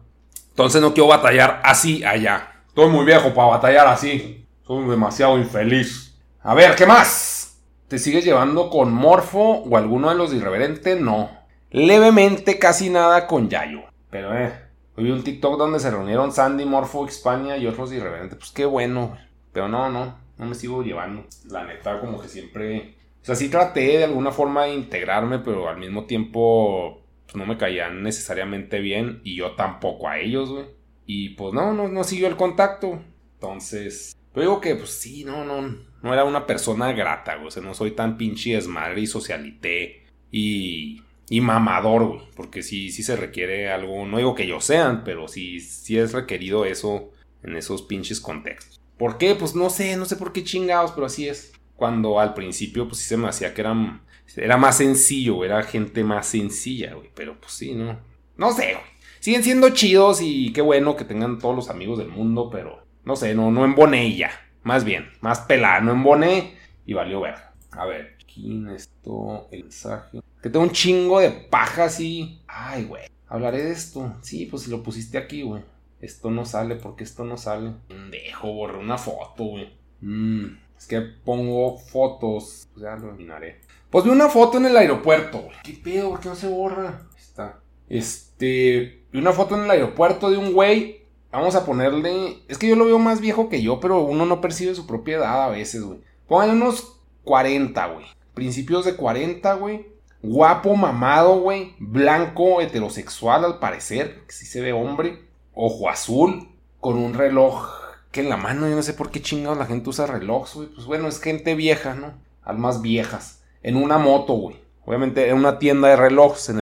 Entonces 0.50 0.82
no 0.82 0.92
quiero 0.92 1.08
batallar 1.08 1.60
así 1.64 2.04
allá. 2.04 2.51
Estoy 2.74 2.88
muy 2.88 3.04
viejo 3.04 3.34
para 3.34 3.48
batallar 3.48 3.86
así. 3.86 4.46
Soy 4.66 4.88
demasiado 4.88 5.36
infeliz. 5.36 6.18
A 6.40 6.54
ver, 6.54 6.74
¿qué 6.74 6.86
más? 6.86 7.62
¿Te 7.86 7.98
sigues 7.98 8.24
llevando 8.24 8.70
con 8.70 8.94
Morfo 8.94 9.58
o 9.58 9.76
alguno 9.76 10.08
de 10.08 10.14
los 10.14 10.32
irreverentes? 10.32 10.98
No. 10.98 11.28
Levemente 11.70 12.58
casi 12.58 12.88
nada 12.88 13.26
con 13.26 13.50
Yayo. 13.50 13.82
Pero 14.08 14.34
eh, 14.34 14.54
hoy 14.96 15.04
vi 15.04 15.10
un 15.10 15.22
TikTok 15.22 15.58
donde 15.58 15.80
se 15.80 15.90
reunieron 15.90 16.32
Sandy, 16.32 16.64
Morfo, 16.64 17.06
España 17.06 17.58
y 17.58 17.66
otros 17.66 17.92
irreverentes. 17.92 18.38
Pues 18.38 18.52
qué 18.52 18.64
bueno. 18.64 19.18
Pero 19.52 19.68
no, 19.68 19.90
no. 19.90 20.16
No 20.38 20.46
me 20.46 20.54
sigo 20.54 20.82
llevando. 20.82 21.26
La 21.50 21.66
neta, 21.66 22.00
como 22.00 22.22
que 22.22 22.28
siempre... 22.28 22.94
O 23.20 23.24
sea, 23.26 23.34
sí 23.34 23.50
traté 23.50 23.98
de 23.98 24.04
alguna 24.04 24.32
forma 24.32 24.64
de 24.64 24.72
integrarme, 24.72 25.40
pero 25.40 25.68
al 25.68 25.76
mismo 25.76 26.04
tiempo 26.06 27.02
pues, 27.26 27.36
no 27.36 27.44
me 27.44 27.58
caían 27.58 28.02
necesariamente 28.02 28.80
bien 28.80 29.20
y 29.24 29.36
yo 29.36 29.56
tampoco 29.56 30.08
a 30.08 30.18
ellos, 30.18 30.48
güey. 30.48 30.64
Y 31.06 31.30
pues 31.30 31.52
no, 31.52 31.72
no, 31.72 31.88
no 31.88 32.04
siguió 32.04 32.28
el 32.28 32.36
contacto. 32.36 33.02
Entonces, 33.34 34.16
pero 34.32 34.46
digo 34.46 34.60
que, 34.60 34.76
pues 34.76 34.90
sí, 34.90 35.24
no, 35.24 35.44
no, 35.44 35.62
no 36.02 36.12
era 36.12 36.24
una 36.24 36.46
persona 36.46 36.92
grata, 36.92 37.36
güey. 37.36 37.48
O 37.48 37.50
sea, 37.50 37.62
no 37.62 37.74
soy 37.74 37.92
tan 37.92 38.16
pinche 38.16 38.54
desmadre 38.54 39.00
y 39.02 39.06
socialité 39.06 40.06
y, 40.30 41.02
y 41.28 41.40
mamador, 41.40 42.06
güey. 42.06 42.20
Porque 42.34 42.62
sí, 42.62 42.90
sí 42.90 43.02
se 43.02 43.16
requiere 43.16 43.70
algo, 43.70 44.06
no 44.06 44.18
digo 44.18 44.34
que 44.34 44.46
yo 44.46 44.60
sean, 44.60 45.04
pero 45.04 45.28
sí, 45.28 45.60
sí 45.60 45.98
es 45.98 46.12
requerido 46.12 46.64
eso 46.64 47.10
en 47.42 47.56
esos 47.56 47.82
pinches 47.82 48.20
contextos. 48.20 48.80
¿Por 48.96 49.18
qué? 49.18 49.34
Pues 49.34 49.54
no 49.54 49.68
sé, 49.68 49.96
no 49.96 50.04
sé 50.04 50.16
por 50.16 50.32
qué 50.32 50.44
chingados, 50.44 50.92
pero 50.92 51.06
así 51.06 51.28
es. 51.28 51.52
Cuando 51.76 52.20
al 52.20 52.34
principio, 52.34 52.86
pues 52.86 52.98
sí 52.98 53.08
se 53.08 53.16
me 53.16 53.28
hacía 53.28 53.52
que 53.52 53.60
era, 53.62 54.00
era 54.36 54.56
más 54.56 54.78
sencillo, 54.78 55.44
era 55.44 55.62
gente 55.62 56.04
más 56.04 56.26
sencilla, 56.26 56.94
güey. 56.94 57.10
Pero 57.14 57.38
pues 57.38 57.52
sí, 57.52 57.74
no. 57.74 57.98
No 58.36 58.52
sé, 58.52 58.74
güey. 58.74 58.91
Siguen 59.22 59.44
siendo 59.44 59.70
chidos 59.70 60.20
y 60.20 60.52
qué 60.52 60.62
bueno 60.62 60.96
que 60.96 61.04
tengan 61.04 61.38
todos 61.38 61.54
los 61.54 61.70
amigos 61.70 61.96
del 61.96 62.08
mundo, 62.08 62.50
pero 62.50 62.84
no 63.04 63.14
sé, 63.14 63.36
no, 63.36 63.52
no 63.52 63.64
emboné 63.64 64.16
ya. 64.16 64.32
Más 64.64 64.82
bien, 64.82 65.12
más 65.20 65.38
pelada, 65.42 65.80
no 65.80 65.92
emboné 65.92 66.56
y 66.86 66.92
valió 66.92 67.20
ver. 67.20 67.36
A 67.70 67.86
ver, 67.86 68.16
¿quién 68.34 68.68
esto? 68.70 69.46
El 69.52 69.62
mensaje. 69.62 70.20
Que 70.42 70.50
tengo 70.50 70.64
un 70.64 70.72
chingo 70.72 71.20
de 71.20 71.30
paja 71.30 71.84
así. 71.84 72.42
Ay, 72.48 72.82
güey. 72.86 73.04
Hablaré 73.28 73.62
de 73.62 73.70
esto. 73.70 74.12
Sí, 74.22 74.46
pues 74.46 74.64
si 74.64 74.72
lo 74.72 74.82
pusiste 74.82 75.18
aquí, 75.18 75.42
güey. 75.42 75.62
Esto 76.00 76.32
no 76.32 76.44
sale, 76.44 76.74
porque 76.74 77.04
esto 77.04 77.24
no 77.24 77.36
sale. 77.36 77.74
Dejo, 78.10 78.52
borré 78.52 78.78
una 78.78 78.98
foto, 78.98 79.44
güey. 79.44 79.72
Mm, 80.00 80.46
es 80.76 80.86
que 80.88 81.00
pongo 81.00 81.78
fotos. 81.78 82.66
Pues 82.72 82.82
ya 82.82 82.96
lo 82.96 83.10
eliminaré. 83.10 83.60
Pues 83.88 84.04
vi 84.04 84.10
una 84.10 84.28
foto 84.28 84.58
en 84.58 84.66
el 84.66 84.76
aeropuerto, 84.76 85.42
güey. 85.42 85.56
¿Qué 85.62 85.74
pedo? 85.74 86.10
¿Por 86.10 86.18
qué 86.18 86.28
no 86.28 86.34
se 86.34 86.48
borra? 86.48 87.06
Está. 87.16 87.60
Este. 87.88 89.01
Vi 89.12 89.18
una 89.18 89.32
foto 89.32 89.56
en 89.56 89.64
el 89.64 89.70
aeropuerto 89.70 90.30
de 90.30 90.38
un 90.38 90.52
güey 90.52 91.02
Vamos 91.32 91.54
a 91.54 91.64
ponerle. 91.64 92.42
Es 92.46 92.58
que 92.58 92.68
yo 92.68 92.76
lo 92.76 92.84
veo 92.84 92.98
más 92.98 93.20
viejo 93.20 93.48
que 93.48 93.62
yo, 93.62 93.80
pero 93.80 94.02
uno 94.02 94.26
no 94.26 94.42
percibe 94.42 94.74
su 94.74 94.86
propia 94.86 95.16
edad 95.16 95.44
a 95.44 95.48
veces, 95.48 95.82
güey. 95.82 96.00
Póngale 96.28 96.52
unos 96.52 96.98
40, 97.24 97.86
güey. 97.86 98.06
Principios 98.34 98.84
de 98.84 98.96
40, 98.96 99.54
güey. 99.54 99.86
Guapo, 100.22 100.76
mamado, 100.76 101.40
güey. 101.40 101.74
Blanco, 101.78 102.60
heterosexual 102.60 103.46
al 103.46 103.58
parecer. 103.58 104.24
Que 104.26 104.32
sí 104.32 104.44
se 104.44 104.60
ve 104.60 104.74
hombre. 104.74 105.24
Ojo 105.54 105.88
azul. 105.88 106.50
Con 106.80 106.98
un 106.98 107.14
reloj 107.14 107.66
que 108.10 108.20
en 108.20 108.28
la 108.28 108.36
mano. 108.36 108.68
Yo 108.68 108.76
no 108.76 108.82
sé 108.82 108.92
por 108.92 109.10
qué 109.10 109.22
chingados 109.22 109.56
la 109.56 109.66
gente 109.66 109.88
usa 109.88 110.06
relojes, 110.06 110.54
güey. 110.54 110.68
Pues 110.68 110.86
bueno, 110.86 111.08
es 111.08 111.18
gente 111.18 111.54
vieja, 111.54 111.94
¿no? 111.94 112.12
Almas 112.42 112.82
viejas. 112.82 113.42
En 113.62 113.76
una 113.76 113.96
moto, 113.96 114.34
güey. 114.34 114.56
Obviamente 114.84 115.30
en 115.30 115.36
una 115.36 115.58
tienda 115.58 115.88
de 115.88 115.96
relojes. 115.96 116.50
En 116.50 116.61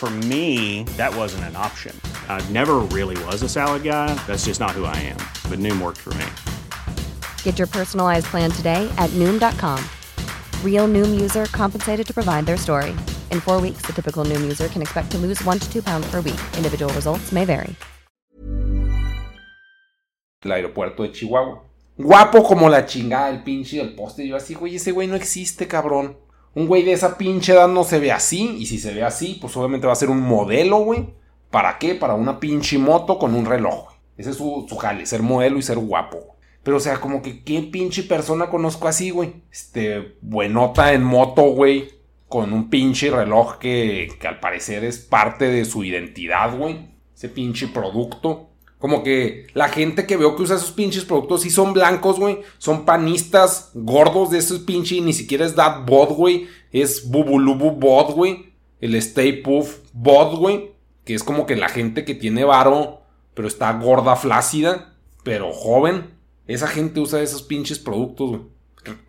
For 0.00 0.08
me, 0.08 0.84
that 0.96 1.14
wasn't 1.14 1.44
an 1.44 1.56
option. 1.56 1.94
I 2.26 2.40
never 2.48 2.76
really 2.78 3.22
was 3.26 3.42
a 3.42 3.50
salad 3.50 3.82
guy. 3.82 4.08
That's 4.26 4.46
just 4.46 4.58
not 4.58 4.70
who 4.70 4.86
I 4.86 4.96
am. 4.96 5.18
But 5.50 5.58
Noom 5.58 5.78
worked 5.78 5.98
for 5.98 6.14
me. 6.14 6.24
Get 7.42 7.58
your 7.58 7.66
personalized 7.68 8.24
plan 8.32 8.50
today 8.50 8.88
at 8.96 9.10
Noom.com. 9.10 9.78
Real 10.64 10.88
Noom 10.88 11.20
user 11.20 11.44
compensated 11.52 12.06
to 12.06 12.14
provide 12.14 12.46
their 12.46 12.56
story. 12.56 12.92
In 13.30 13.40
four 13.42 13.60
weeks, 13.60 13.82
the 13.84 13.92
typical 13.92 14.24
Noom 14.24 14.40
user 14.40 14.68
can 14.68 14.80
expect 14.80 15.10
to 15.10 15.18
lose 15.18 15.44
one 15.44 15.58
to 15.58 15.70
two 15.70 15.82
pounds 15.82 16.10
per 16.10 16.22
week. 16.22 16.40
Individual 16.56 16.90
results 16.94 17.30
may 17.30 17.44
vary. 17.44 17.76
El 20.42 20.52
aeropuerto 20.52 21.02
de 21.02 21.12
Chihuahua. 21.12 21.60
Guapo 21.98 22.42
como 22.42 22.70
la 22.70 22.86
chingada 22.86 23.28
el 23.28 23.42
pinche 23.42 23.76
del 23.76 23.94
poste. 23.94 24.26
Yo 24.26 24.36
así, 24.36 24.54
güey, 24.54 24.76
ese 24.76 24.92
güey 24.92 25.08
no 25.08 25.14
existe, 25.14 25.68
cabrón. 25.68 26.16
Un 26.54 26.66
güey 26.66 26.82
de 26.82 26.92
esa 26.92 27.16
pinche 27.16 27.52
edad 27.52 27.68
no 27.68 27.84
se 27.84 27.98
ve 27.98 28.12
así. 28.12 28.56
Y 28.58 28.66
si 28.66 28.78
se 28.78 28.92
ve 28.92 29.02
así, 29.02 29.38
pues 29.40 29.56
obviamente 29.56 29.86
va 29.86 29.92
a 29.92 29.96
ser 29.96 30.10
un 30.10 30.20
modelo, 30.20 30.78
güey. 30.78 31.08
¿Para 31.50 31.78
qué? 31.78 31.94
Para 31.94 32.14
una 32.14 32.40
pinche 32.40 32.78
moto 32.78 33.18
con 33.18 33.34
un 33.34 33.46
reloj, 33.46 33.84
güey. 33.84 33.96
Ese 34.16 34.30
es 34.30 34.36
su, 34.36 34.66
su 34.68 34.76
jale, 34.76 35.06
ser 35.06 35.22
modelo 35.22 35.58
y 35.58 35.62
ser 35.62 35.78
guapo. 35.78 36.36
Pero, 36.62 36.76
o 36.76 36.80
sea, 36.80 37.00
como 37.00 37.22
que 37.22 37.42
qué 37.42 37.62
pinche 37.62 38.02
persona 38.02 38.50
conozco 38.50 38.86
así, 38.86 39.10
güey. 39.10 39.42
Este, 39.50 40.16
buenota 40.20 40.92
en 40.92 41.02
moto, 41.02 41.42
güey. 41.42 41.90
Con 42.28 42.52
un 42.52 42.70
pinche 42.70 43.10
reloj 43.10 43.58
que, 43.58 44.08
que 44.20 44.28
al 44.28 44.38
parecer 44.38 44.84
es 44.84 44.98
parte 44.98 45.46
de 45.46 45.64
su 45.64 45.84
identidad, 45.84 46.56
güey. 46.56 46.90
Ese 47.14 47.28
pinche 47.28 47.68
producto. 47.68 48.49
Como 48.80 49.02
que 49.02 49.46
la 49.52 49.68
gente 49.68 50.06
que 50.06 50.16
veo 50.16 50.34
que 50.34 50.42
usa 50.42 50.56
esos 50.56 50.72
pinches 50.72 51.04
productos 51.04 51.42
sí 51.42 51.50
son 51.50 51.74
blancos, 51.74 52.18
güey. 52.18 52.40
Son 52.56 52.86
panistas 52.86 53.70
gordos 53.74 54.30
de 54.30 54.38
esos 54.38 54.60
pinches. 54.60 55.02
Ni 55.02 55.12
siquiera 55.12 55.44
es 55.44 55.54
That 55.54 55.84
Bod, 55.84 56.14
güey. 56.14 56.48
Es 56.72 57.08
Bubulubu 57.10 57.72
Bod, 57.72 58.14
güey. 58.14 58.54
El 58.80 58.94
Stay 58.94 59.42
Puff 59.42 59.80
Bod, 59.92 60.38
güey. 60.38 60.72
Que 61.04 61.14
es 61.14 61.22
como 61.22 61.44
que 61.44 61.56
la 61.56 61.68
gente 61.68 62.06
que 62.06 62.14
tiene 62.14 62.42
varo, 62.44 63.02
pero 63.34 63.48
está 63.48 63.70
gorda, 63.74 64.16
flácida, 64.16 64.94
pero 65.24 65.52
joven. 65.52 66.14
Esa 66.46 66.66
gente 66.66 67.00
usa 67.00 67.20
esos 67.20 67.42
pinches 67.42 67.78
productos, 67.78 68.30
güey. 68.30 68.42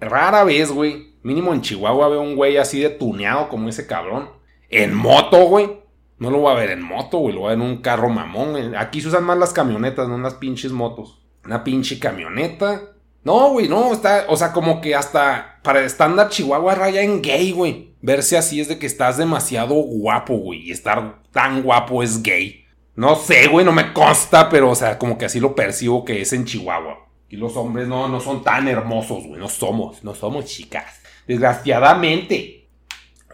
Rara 0.02 0.44
vez, 0.44 0.70
güey. 0.70 1.14
Mínimo 1.24 1.54
en 1.54 1.62
Chihuahua 1.62 2.10
veo 2.10 2.22
un 2.22 2.36
güey 2.36 2.58
así 2.58 2.82
de 2.82 2.90
tuneado 2.90 3.48
como 3.48 3.70
ese 3.70 3.88
cabrón. 3.88 4.30
En 4.70 4.94
moto, 4.94 5.46
güey. 5.46 5.81
No 6.22 6.30
lo 6.30 6.38
voy 6.38 6.52
a 6.52 6.56
ver 6.56 6.70
en 6.70 6.84
moto, 6.84 7.18
güey. 7.18 7.34
Lo 7.34 7.42
voy 7.42 7.48
a 7.48 7.56
ver 7.56 7.66
en 7.66 7.72
un 7.72 7.82
carro 7.82 8.08
mamón. 8.08 8.76
Aquí 8.76 9.02
se 9.02 9.08
usan 9.08 9.24
más 9.24 9.40
las 9.40 9.54
camionetas, 9.54 10.08
no 10.08 10.20
las 10.20 10.36
pinches 10.36 10.72
motos. 10.72 11.20
Una 11.44 11.64
pinche 11.64 11.98
camioneta. 11.98 12.92
No, 13.24 13.50
güey, 13.50 13.68
no. 13.68 13.92
Está, 13.92 14.26
o 14.28 14.38
sea, 14.38 14.54
como 14.54 14.82
que 14.82 14.94
hasta 14.94 15.60
para 15.64 15.80
el 15.80 15.88
estándar 15.88 16.30
Chihuahua 16.30 16.76
raya 16.76 17.02
en 17.02 17.24
gay, 17.24 17.52
güey. 17.52 17.96
verse 18.02 18.38
así 18.38 18.62
es 18.62 18.68
de 18.68 18.78
que 18.78 18.86
estás 18.86 19.18
demasiado 19.18 19.74
guapo, 19.74 20.36
güey. 20.36 20.68
Y 20.68 20.72
estar 20.72 21.24
tan 21.32 21.64
guapo 21.64 22.04
es 22.04 22.22
gay. 22.22 22.66
No 22.96 23.16
sé, 23.16 23.48
güey, 23.48 23.66
no 23.66 23.72
me 23.72 23.92
consta, 23.92 24.48
pero 24.48 24.70
o 24.70 24.76
sea, 24.76 25.00
como 25.00 25.18
que 25.18 25.26
así 25.26 25.40
lo 25.40 25.56
percibo 25.56 26.06
que 26.06 26.22
es 26.22 26.34
en 26.34 26.46
Chihuahua. 26.46 27.00
Y 27.30 27.38
los 27.38 27.58
hombres 27.58 27.88
no, 27.88 28.08
no 28.08 28.20
son 28.20 28.44
tan 28.44 28.68
hermosos, 28.68 29.26
güey. 29.26 29.40
No 29.40 29.50
somos, 29.50 30.04
no 30.04 30.14
somos 30.14 30.46
chicas. 30.46 31.02
Desgraciadamente. 31.26 32.61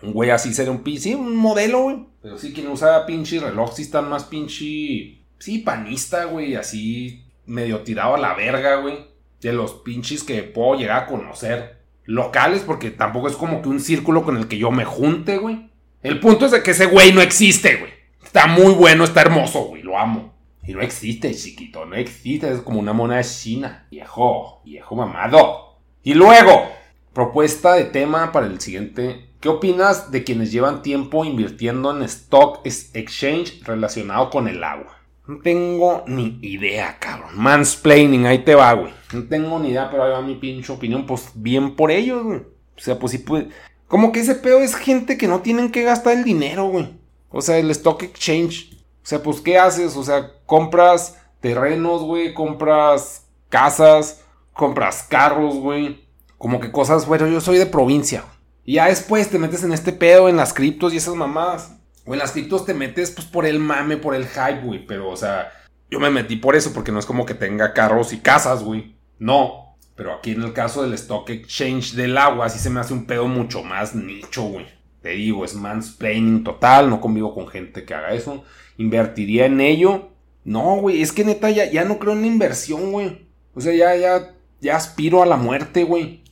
Un 0.01 0.13
güey 0.13 0.29
así 0.29 0.53
sería 0.53 0.71
un 0.71 0.83
pinche, 0.83 1.01
sí, 1.01 1.15
un 1.15 1.35
modelo, 1.35 1.83
güey. 1.83 2.05
Pero 2.21 2.37
sí, 2.37 2.53
quien 2.53 2.67
usa 2.67 3.05
pinche 3.05 3.39
reloj, 3.39 3.73
sí 3.73 3.83
están 3.83 4.09
más 4.09 4.25
pinche. 4.25 5.21
Sí, 5.39 5.59
panista, 5.63 6.25
güey. 6.25 6.55
Así 6.55 7.23
medio 7.45 7.81
tirado 7.81 8.15
a 8.15 8.19
la 8.19 8.33
verga, 8.33 8.77
güey. 8.77 8.97
De 9.41 9.53
los 9.53 9.73
pinches 9.73 10.23
que 10.23 10.43
puedo 10.43 10.79
llegar 10.79 11.03
a 11.03 11.05
conocer. 11.07 11.77
Locales, 12.05 12.61
porque 12.61 12.91
tampoco 12.91 13.27
es 13.27 13.35
como 13.35 13.61
que 13.61 13.69
un 13.69 13.79
círculo 13.79 14.23
con 14.23 14.37
el 14.37 14.47
que 14.47 14.57
yo 14.57 14.71
me 14.71 14.85
junte, 14.85 15.37
güey. 15.37 15.69
El 16.03 16.19
punto 16.19 16.45
es 16.45 16.51
de 16.51 16.63
que 16.63 16.71
ese 16.71 16.85
güey 16.85 17.11
no 17.11 17.21
existe, 17.21 17.77
güey. 17.77 17.91
Está 18.23 18.47
muy 18.47 18.73
bueno, 18.73 19.03
está 19.03 19.21
hermoso, 19.21 19.65
güey. 19.65 19.83
Lo 19.83 19.97
amo. 19.97 20.33
Y 20.65 20.73
no 20.73 20.81
existe, 20.81 21.33
chiquito. 21.33 21.85
No 21.85 21.95
existe. 21.95 22.51
Es 22.51 22.59
como 22.59 22.79
una 22.79 22.93
mona 22.93 23.21
china. 23.23 23.87
Viejo, 23.89 24.61
viejo 24.65 24.95
mamado. 24.95 25.79
Y 26.03 26.13
luego, 26.13 26.69
propuesta 27.13 27.73
de 27.73 27.85
tema 27.85 28.31
para 28.31 28.47
el 28.47 28.59
siguiente 28.61 29.26
¿Qué 29.39 29.49
opinas 29.49 30.09
de 30.09 30.23
quienes 30.23 30.51
llevan 30.51 30.81
tiempo 30.81 31.23
invirtiendo 31.23 31.95
en 31.95 32.01
stock 32.03 32.61
exchange 32.65 33.61
relacionado 33.63 34.31
con 34.31 34.47
el 34.47 34.63
agua? 34.63 34.97
No 35.27 35.39
tengo 35.39 36.03
ni 36.07 36.39
idea, 36.41 36.97
cabrón. 36.99 37.31
Mansplaining, 37.35 38.25
ahí 38.25 38.39
te 38.39 38.55
va, 38.55 38.73
güey. 38.73 38.93
No 39.13 39.27
tengo 39.27 39.59
ni 39.59 39.69
idea, 39.69 39.91
pero 39.91 40.03
ahí 40.03 40.11
va 40.11 40.21
mi 40.21 40.35
pinche 40.35 40.73
opinión. 40.73 41.05
Pues 41.05 41.29
bien 41.35 41.75
por 41.75 41.91
ellos, 41.91 42.23
güey. 42.23 42.39
O 42.39 42.79
sea, 42.79 42.97
pues 42.97 43.11
sí 43.11 43.19
puede. 43.19 43.49
Como 43.87 44.11
que 44.11 44.21
ese 44.21 44.35
pedo 44.35 44.59
es 44.59 44.73
gente 44.73 45.17
que 45.17 45.27
no 45.27 45.41
tienen 45.41 45.71
que 45.71 45.83
gastar 45.83 46.17
el 46.17 46.23
dinero, 46.23 46.69
güey. 46.69 46.97
O 47.29 47.41
sea, 47.41 47.59
el 47.59 47.69
stock 47.71 48.01
exchange. 48.01 48.73
O 49.03 49.05
sea, 49.05 49.21
pues 49.21 49.39
¿qué 49.41 49.59
haces? 49.59 49.95
O 49.97 50.03
sea, 50.03 50.31
compras 50.47 51.21
terrenos, 51.41 52.01
güey. 52.01 52.33
Compras 52.33 53.27
casas. 53.49 54.23
Compras 54.53 55.05
carros, 55.07 55.57
güey. 55.57 56.07
Como 56.39 56.59
que 56.59 56.71
cosas, 56.71 57.05
bueno, 57.05 57.27
yo 57.27 57.39
soy 57.39 57.57
de 57.57 57.65
provincia. 57.67 58.23
Y 58.67 58.73
ya 58.73 58.87
después 58.87 59.29
te 59.29 59.39
metes 59.39 59.63
en 59.63 59.71
este 59.71 59.93
pedo, 59.93 60.27
en 60.27 60.35
las 60.35 60.53
criptos 60.53 60.93
y 60.93 60.97
esas 60.97 61.15
mamadas. 61.15 61.79
O 62.05 62.11
en 62.11 62.19
las 62.19 62.33
criptos 62.33 62.65
te 62.65 62.73
metes 62.73 63.11
pues 63.11 63.25
por 63.25 63.45
el 63.45 63.59
mame, 63.59 63.95
por 63.95 64.13
el 64.13 64.27
hype, 64.27 64.59
güey. 64.61 64.85
Pero, 64.85 65.09
o 65.09 65.15
sea, 65.15 65.53
yo 65.89 66.01
me 66.01 66.09
metí 66.09 66.35
por 66.35 66.53
eso, 66.53 66.73
porque 66.73 66.91
no 66.91 66.99
es 66.99 67.05
como 67.05 67.25
que 67.25 67.33
tenga 67.33 67.71
carros 67.71 68.11
y 68.11 68.17
casas, 68.17 68.63
güey. 68.63 68.97
No. 69.19 69.77
Pero 69.95 70.13
aquí 70.13 70.31
en 70.31 70.43
el 70.43 70.51
caso 70.51 70.83
del 70.83 70.93
stock 70.95 71.29
exchange 71.29 71.93
del 71.93 72.17
agua, 72.17 72.49
sí 72.49 72.59
se 72.59 72.69
me 72.69 72.81
hace 72.81 72.93
un 72.93 73.05
pedo 73.05 73.29
mucho 73.29 73.63
más 73.63 73.95
nicho, 73.95 74.43
güey. 74.43 74.65
Te 75.01 75.11
digo, 75.11 75.45
es 75.45 75.55
mansplaining 75.55 76.43
total, 76.43 76.89
no 76.89 76.99
convivo 76.99 77.33
con 77.33 77.47
gente 77.47 77.85
que 77.85 77.93
haga 77.93 78.11
eso. 78.11 78.43
¿Invertiría 78.77 79.45
en 79.45 79.61
ello? 79.61 80.09
No, 80.43 80.75
güey, 80.75 81.01
es 81.01 81.13
que 81.13 81.23
neta 81.23 81.49
ya, 81.51 81.71
ya 81.71 81.85
no 81.85 81.99
creo 81.99 82.11
en 82.11 82.21
la 82.21 82.27
inversión, 82.27 82.91
güey. 82.91 83.29
O 83.53 83.61
sea, 83.61 83.73
ya, 83.73 83.95
ya, 83.95 84.33
ya 84.59 84.75
aspiro 84.75 85.23
a 85.23 85.25
la 85.25 85.37
muerte, 85.37 85.85
güey. 85.85 86.26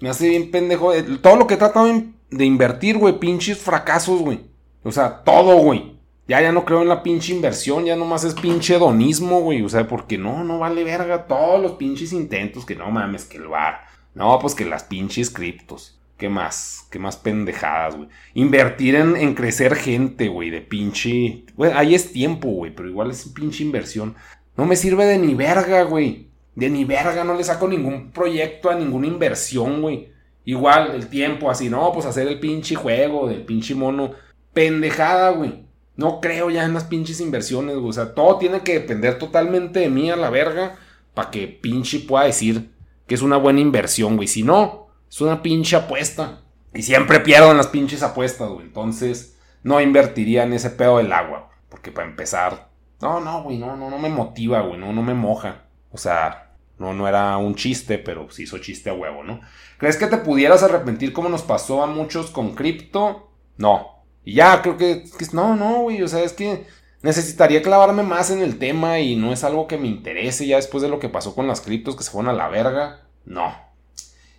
Me 0.00 0.08
hace 0.08 0.28
bien 0.28 0.50
pendejo. 0.50 0.92
Todo 1.22 1.36
lo 1.36 1.46
que 1.46 1.54
he 1.54 1.58
tratado 1.58 1.88
de 2.30 2.44
invertir, 2.44 2.98
güey, 2.98 3.18
pinches 3.18 3.58
fracasos, 3.58 4.20
güey. 4.20 4.40
O 4.82 4.92
sea, 4.92 5.22
todo, 5.22 5.56
güey. 5.56 5.94
Ya, 6.26 6.40
ya 6.40 6.52
no 6.52 6.64
creo 6.64 6.82
en 6.82 6.88
la 6.88 7.02
pinche 7.02 7.34
inversión, 7.34 7.84
ya 7.84 7.96
nomás 7.96 8.24
es 8.24 8.34
pinche 8.34 8.76
hedonismo, 8.76 9.40
güey. 9.40 9.62
O 9.62 9.68
sea, 9.68 9.86
porque 9.86 10.16
no, 10.16 10.42
no 10.42 10.58
vale 10.58 10.84
verga 10.84 11.26
todos 11.26 11.60
los 11.60 11.72
pinches 11.72 12.12
intentos, 12.12 12.64
que 12.64 12.74
no 12.74 12.90
mames, 12.90 13.24
que 13.24 13.36
el 13.36 13.48
bar. 13.48 13.82
No, 14.14 14.38
pues 14.38 14.54
que 14.54 14.64
las 14.64 14.84
pinches 14.84 15.30
criptos. 15.30 16.00
¿Qué 16.16 16.28
más? 16.28 16.86
¿Qué 16.90 16.98
más 16.98 17.16
pendejadas, 17.16 17.96
güey? 17.96 18.08
Invertir 18.34 18.94
en, 18.94 19.16
en 19.16 19.34
crecer 19.34 19.74
gente, 19.74 20.28
güey, 20.28 20.48
de 20.50 20.60
pinche... 20.60 21.44
Ahí 21.74 21.94
es 21.94 22.12
tiempo, 22.12 22.48
güey, 22.48 22.74
pero 22.74 22.88
igual 22.88 23.10
es 23.10 23.28
pinche 23.28 23.64
inversión. 23.64 24.14
No 24.56 24.64
me 24.64 24.76
sirve 24.76 25.04
de 25.06 25.18
ni 25.18 25.34
verga, 25.34 25.82
güey. 25.82 26.28
De 26.54 26.70
ni 26.70 26.84
verga, 26.84 27.24
no 27.24 27.34
le 27.34 27.44
saco 27.44 27.66
ningún 27.66 28.10
proyecto 28.10 28.70
a 28.70 28.74
ninguna 28.74 29.06
inversión, 29.06 29.82
güey. 29.82 30.12
Igual, 30.44 30.94
el 30.94 31.08
tiempo, 31.08 31.50
así, 31.50 31.68
no, 31.68 31.92
pues 31.92 32.06
hacer 32.06 32.28
el 32.28 32.38
pinche 32.38 32.74
juego 32.74 33.28
del 33.28 33.44
pinche 33.44 33.74
mono. 33.74 34.12
Pendejada, 34.52 35.30
güey. 35.30 35.64
No 35.96 36.20
creo 36.20 36.50
ya 36.50 36.64
en 36.64 36.74
las 36.74 36.84
pinches 36.84 37.20
inversiones, 37.20 37.76
güey. 37.76 37.88
O 37.88 37.92
sea, 37.92 38.14
todo 38.14 38.38
tiene 38.38 38.60
que 38.60 38.74
depender 38.74 39.18
totalmente 39.18 39.80
de 39.80 39.88
mí 39.88 40.10
a 40.10 40.16
la 40.16 40.30
verga. 40.30 40.76
Para 41.14 41.30
que 41.30 41.46
pinche 41.46 42.00
pueda 42.00 42.24
decir 42.24 42.70
que 43.06 43.14
es 43.14 43.22
una 43.22 43.36
buena 43.36 43.60
inversión, 43.60 44.16
güey. 44.16 44.28
Si 44.28 44.42
no, 44.42 44.88
es 45.08 45.20
una 45.20 45.42
pinche 45.42 45.76
apuesta. 45.76 46.42
Y 46.74 46.82
siempre 46.82 47.20
pierdo 47.20 47.50
en 47.50 47.56
las 47.56 47.68
pinches 47.68 48.02
apuestas, 48.02 48.48
güey. 48.48 48.66
Entonces, 48.66 49.38
no 49.62 49.80
invertiría 49.80 50.42
en 50.42 50.52
ese 50.52 50.70
pedo 50.70 50.98
del 50.98 51.12
agua. 51.12 51.50
Porque 51.68 51.92
para 51.92 52.08
empezar, 52.08 52.68
no, 53.00 53.20
no, 53.20 53.42
güey, 53.42 53.58
no, 53.58 53.76
no, 53.76 53.90
no 53.90 53.98
me 53.98 54.08
motiva, 54.08 54.60
güey. 54.60 54.78
No, 54.78 54.92
no 54.92 55.02
me 55.02 55.14
moja. 55.14 55.62
O 55.92 55.98
sea, 55.98 56.43
no, 56.78 56.92
no 56.92 57.06
era 57.08 57.36
un 57.36 57.54
chiste, 57.54 57.98
pero 57.98 58.30
se 58.30 58.42
hizo 58.42 58.58
chiste 58.58 58.90
a 58.90 58.94
huevo, 58.94 59.22
¿no? 59.22 59.40
¿Crees 59.78 59.96
que 59.96 60.06
te 60.06 60.18
pudieras 60.18 60.62
arrepentir 60.62 61.12
como 61.12 61.28
nos 61.28 61.42
pasó 61.42 61.82
a 61.82 61.86
muchos 61.86 62.30
con 62.30 62.54
cripto? 62.54 63.30
No. 63.56 64.04
Y 64.24 64.34
ya, 64.34 64.62
creo 64.62 64.76
que, 64.76 65.04
no, 65.32 65.54
no, 65.54 65.82
güey, 65.82 66.02
o 66.02 66.08
sea, 66.08 66.22
es 66.22 66.32
que 66.32 66.66
necesitaría 67.02 67.62
clavarme 67.62 68.02
más 68.02 68.30
en 68.30 68.40
el 68.40 68.58
tema 68.58 68.98
y 68.98 69.14
no 69.14 69.32
es 69.32 69.44
algo 69.44 69.66
que 69.66 69.76
me 69.76 69.88
interese 69.88 70.46
ya 70.46 70.56
después 70.56 70.82
de 70.82 70.88
lo 70.88 70.98
que 70.98 71.10
pasó 71.10 71.34
con 71.34 71.46
las 71.46 71.60
criptos 71.60 71.96
que 71.96 72.02
se 72.02 72.10
fueron 72.10 72.30
a 72.30 72.36
la 72.36 72.48
verga. 72.48 73.06
No. 73.24 73.54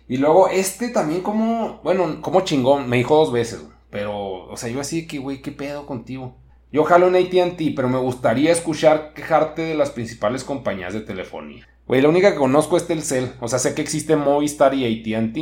Y 0.08 0.18
luego 0.18 0.48
este 0.48 0.88
también 0.88 1.22
como, 1.22 1.80
bueno, 1.82 2.20
como 2.20 2.42
chingón, 2.42 2.88
me 2.88 2.96
dijo 2.96 3.16
dos 3.16 3.32
veces, 3.32 3.64
pero, 3.90 4.46
o 4.46 4.56
sea, 4.56 4.68
yo 4.68 4.80
así 4.80 5.06
que, 5.06 5.18
güey, 5.18 5.42
¿qué 5.42 5.52
pedo 5.52 5.86
contigo? 5.86 6.36
Yo 6.72 6.84
jalo 6.84 7.08
en 7.08 7.16
ATT, 7.16 7.60
pero 7.74 7.88
me 7.88 7.98
gustaría 7.98 8.52
escuchar 8.52 9.14
quejarte 9.14 9.62
de 9.62 9.74
las 9.74 9.90
principales 9.90 10.44
compañías 10.44 10.92
de 10.92 11.00
telefonía. 11.00 11.68
Güey, 11.86 12.02
la 12.02 12.08
única 12.08 12.32
que 12.32 12.38
conozco 12.38 12.76
es 12.76 12.86
Telcel. 12.86 13.32
O 13.40 13.48
sea, 13.48 13.58
sé 13.58 13.74
que 13.74 13.82
existe 13.82 14.16
Movistar 14.16 14.74
y 14.74 14.84
ATT. 14.84 15.38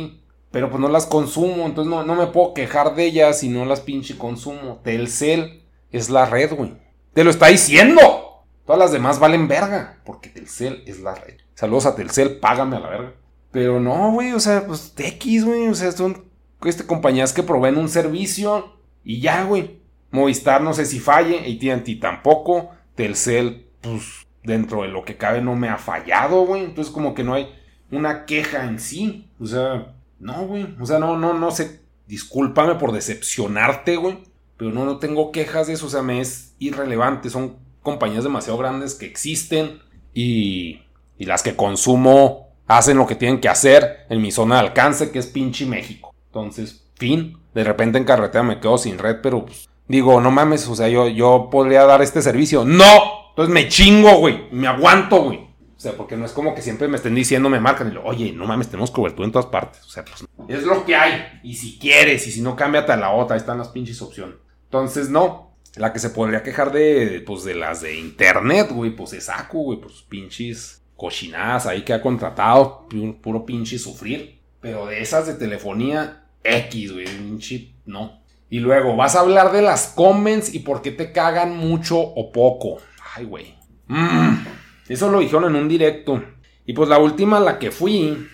Pero 0.51 0.69
pues 0.69 0.79
no 0.79 0.89
las 0.89 1.05
consumo. 1.05 1.65
Entonces 1.65 1.89
no, 1.89 2.03
no 2.03 2.15
me 2.15 2.27
puedo 2.27 2.53
quejar 2.53 2.95
de 2.95 3.05
ellas 3.05 3.39
si 3.39 3.49
no 3.49 3.65
las 3.65 3.81
pinche 3.81 4.17
consumo. 4.17 4.79
Telcel 4.83 5.63
es 5.91 6.09
la 6.09 6.25
red, 6.25 6.53
güey. 6.55 6.73
Te 7.13 7.23
lo 7.23 7.31
está 7.31 7.47
diciendo. 7.47 8.45
Todas 8.65 8.79
las 8.79 8.91
demás 8.91 9.19
valen 9.19 9.47
verga. 9.47 10.01
Porque 10.05 10.29
Telcel 10.29 10.83
es 10.85 10.99
la 10.99 11.15
red. 11.15 11.35
Saludos 11.55 11.87
a 11.87 11.95
Telcel, 11.95 12.37
págame 12.37 12.77
a 12.77 12.79
la 12.79 12.89
verga. 12.89 13.13
Pero 13.51 13.79
no, 13.79 14.11
güey. 14.11 14.33
O 14.33 14.39
sea, 14.39 14.67
pues 14.67 14.93
TX, 14.93 15.45
güey. 15.45 15.67
O 15.67 15.75
sea, 15.75 15.91
son 15.91 16.25
este, 16.63 16.85
compañías 16.85 17.33
que 17.33 17.43
proveen 17.43 17.77
un 17.77 17.89
servicio. 17.89 18.77
Y 19.03 19.21
ya, 19.21 19.43
güey. 19.45 19.79
Movistar 20.11 20.61
no 20.61 20.73
sé 20.73 20.85
si 20.85 20.99
falle. 20.99 21.39
ATT 21.39 21.99
tampoco. 21.99 22.69
Telcel, 22.95 23.67
pues 23.81 24.24
dentro 24.45 24.83
de 24.83 24.89
lo 24.89 25.03
que 25.03 25.17
cabe 25.17 25.41
no 25.41 25.55
me 25.55 25.69
ha 25.69 25.77
fallado, 25.77 26.45
güey. 26.45 26.63
Entonces 26.63 26.93
como 26.93 27.13
que 27.13 27.23
no 27.23 27.33
hay 27.33 27.49
una 27.91 28.25
queja 28.25 28.65
en 28.65 28.79
sí. 28.79 29.29
O 29.39 29.45
sea, 29.45 29.93
no, 30.19 30.47
güey. 30.47 30.75
O 30.79 30.85
sea, 30.85 30.99
no, 30.99 31.17
no, 31.17 31.33
no 31.33 31.51
sé. 31.51 31.81
Discúlpame 32.07 32.75
por 32.75 32.91
decepcionarte, 32.91 33.95
güey. 33.97 34.19
Pero 34.57 34.71
no, 34.71 34.85
no 34.85 34.97
tengo 34.97 35.31
quejas 35.31 35.67
de 35.67 35.73
eso. 35.73 35.87
O 35.87 35.89
sea, 35.89 36.01
me 36.01 36.21
es 36.21 36.55
irrelevante. 36.59 37.29
Son 37.29 37.57
compañías 37.81 38.23
demasiado 38.23 38.57
grandes 38.57 38.95
que 38.95 39.05
existen. 39.05 39.79
Y, 40.13 40.81
y 41.17 41.25
las 41.25 41.43
que 41.43 41.55
consumo 41.55 42.49
hacen 42.67 42.97
lo 42.97 43.05
que 43.05 43.15
tienen 43.15 43.39
que 43.39 43.49
hacer 43.49 44.05
en 44.09 44.21
mi 44.21 44.31
zona 44.31 44.55
de 44.55 44.67
alcance, 44.67 45.11
que 45.11 45.19
es 45.19 45.27
pinche 45.27 45.65
México. 45.65 46.13
Entonces, 46.27 46.87
fin. 46.95 47.37
De 47.53 47.63
repente 47.63 47.97
en 47.97 48.03
carretera 48.03 48.43
me 48.43 48.59
quedo 48.59 48.77
sin 48.77 48.97
red, 48.97 49.17
pero 49.21 49.45
pues, 49.45 49.69
digo, 49.87 50.19
no 50.19 50.31
mames, 50.31 50.67
o 50.67 50.75
sea, 50.75 50.89
yo, 50.89 51.07
yo 51.07 51.49
podría 51.49 51.85
dar 51.85 52.01
este 52.01 52.21
servicio. 52.21 52.65
¡No! 52.65 53.24
Entonces 53.35 53.53
me 53.53 53.67
chingo, 53.67 54.19
güey. 54.19 54.47
Me 54.51 54.65
aguanto, 54.65 55.23
güey. 55.23 55.39
O 55.39 55.79
sea, 55.79 55.91
porque 55.97 56.15
no 56.15 56.25
es 56.25 56.31
como 56.31 56.55
que 56.55 56.61
siempre 56.61 56.87
me 56.87 56.95
estén 56.95 57.13
diciendo, 57.13 57.49
me 57.49 57.59
marcan 57.59 57.89
y 57.89 57.91
lo, 57.91 58.05
oye, 58.05 58.31
no 58.31 58.45
mames, 58.45 58.69
tenemos 58.69 58.91
cobertura 58.91 59.25
en 59.25 59.33
todas 59.33 59.47
partes. 59.47 59.83
O 59.83 59.89
sea, 59.89 60.05
pues 60.05 60.23
es 60.47 60.63
lo 60.63 60.85
que 60.85 60.95
hay. 60.95 61.41
Y 61.43 61.55
si 61.55 61.77
quieres, 61.77 62.25
y 62.27 62.31
si 62.31 62.41
no, 62.41 62.55
cámbiate 62.55 62.93
a 62.93 62.95
la 62.95 63.11
otra. 63.11 63.35
Ahí 63.35 63.41
están 63.41 63.57
las 63.57 63.67
pinches 63.67 64.01
opciones. 64.01 64.37
Entonces, 64.63 65.09
no. 65.09 65.57
La 65.75 65.91
que 65.91 65.99
se 65.99 66.11
podría 66.11 66.43
quejar 66.43 66.71
de, 66.71 67.21
pues, 67.27 67.43
de 67.43 67.55
las 67.55 67.81
de 67.81 67.99
internet, 67.99 68.69
güey, 68.71 68.91
pues 68.95 69.11
es 69.11 69.25
saco, 69.25 69.59
güey, 69.59 69.81
pues 69.81 70.05
pinches 70.07 70.81
cochinadas 70.95 71.65
ahí 71.65 71.81
que 71.81 71.91
ha 71.91 72.01
contratado, 72.01 72.87
puro 73.21 73.45
pinche 73.45 73.77
sufrir. 73.77 74.39
Pero 74.61 74.85
de 74.85 75.01
esas 75.01 75.27
de 75.27 75.33
telefonía, 75.33 76.23
X, 76.41 76.93
güey, 76.93 77.05
pinche, 77.05 77.73
no. 77.85 78.21
Y 78.49 78.59
luego, 78.59 78.95
vas 78.95 79.17
a 79.17 79.19
hablar 79.19 79.51
de 79.51 79.61
las 79.61 79.87
comments 79.87 80.53
y 80.53 80.59
por 80.59 80.81
qué 80.81 80.91
te 80.91 81.11
cagan 81.11 81.57
mucho 81.57 81.99
o 81.99 82.31
poco. 82.31 82.77
Ay, 83.15 83.25
güey. 83.25 83.55
Mm, 83.87 84.45
eso 84.89 85.09
lo 85.09 85.19
dijeron 85.19 85.45
en 85.45 85.55
un 85.55 85.69
directo. 85.69 86.21
Y 86.65 86.73
pues 86.73 86.89
la 86.89 86.97
última, 86.97 87.39
la 87.39 87.59
que 87.59 87.71
fui, 87.71 88.27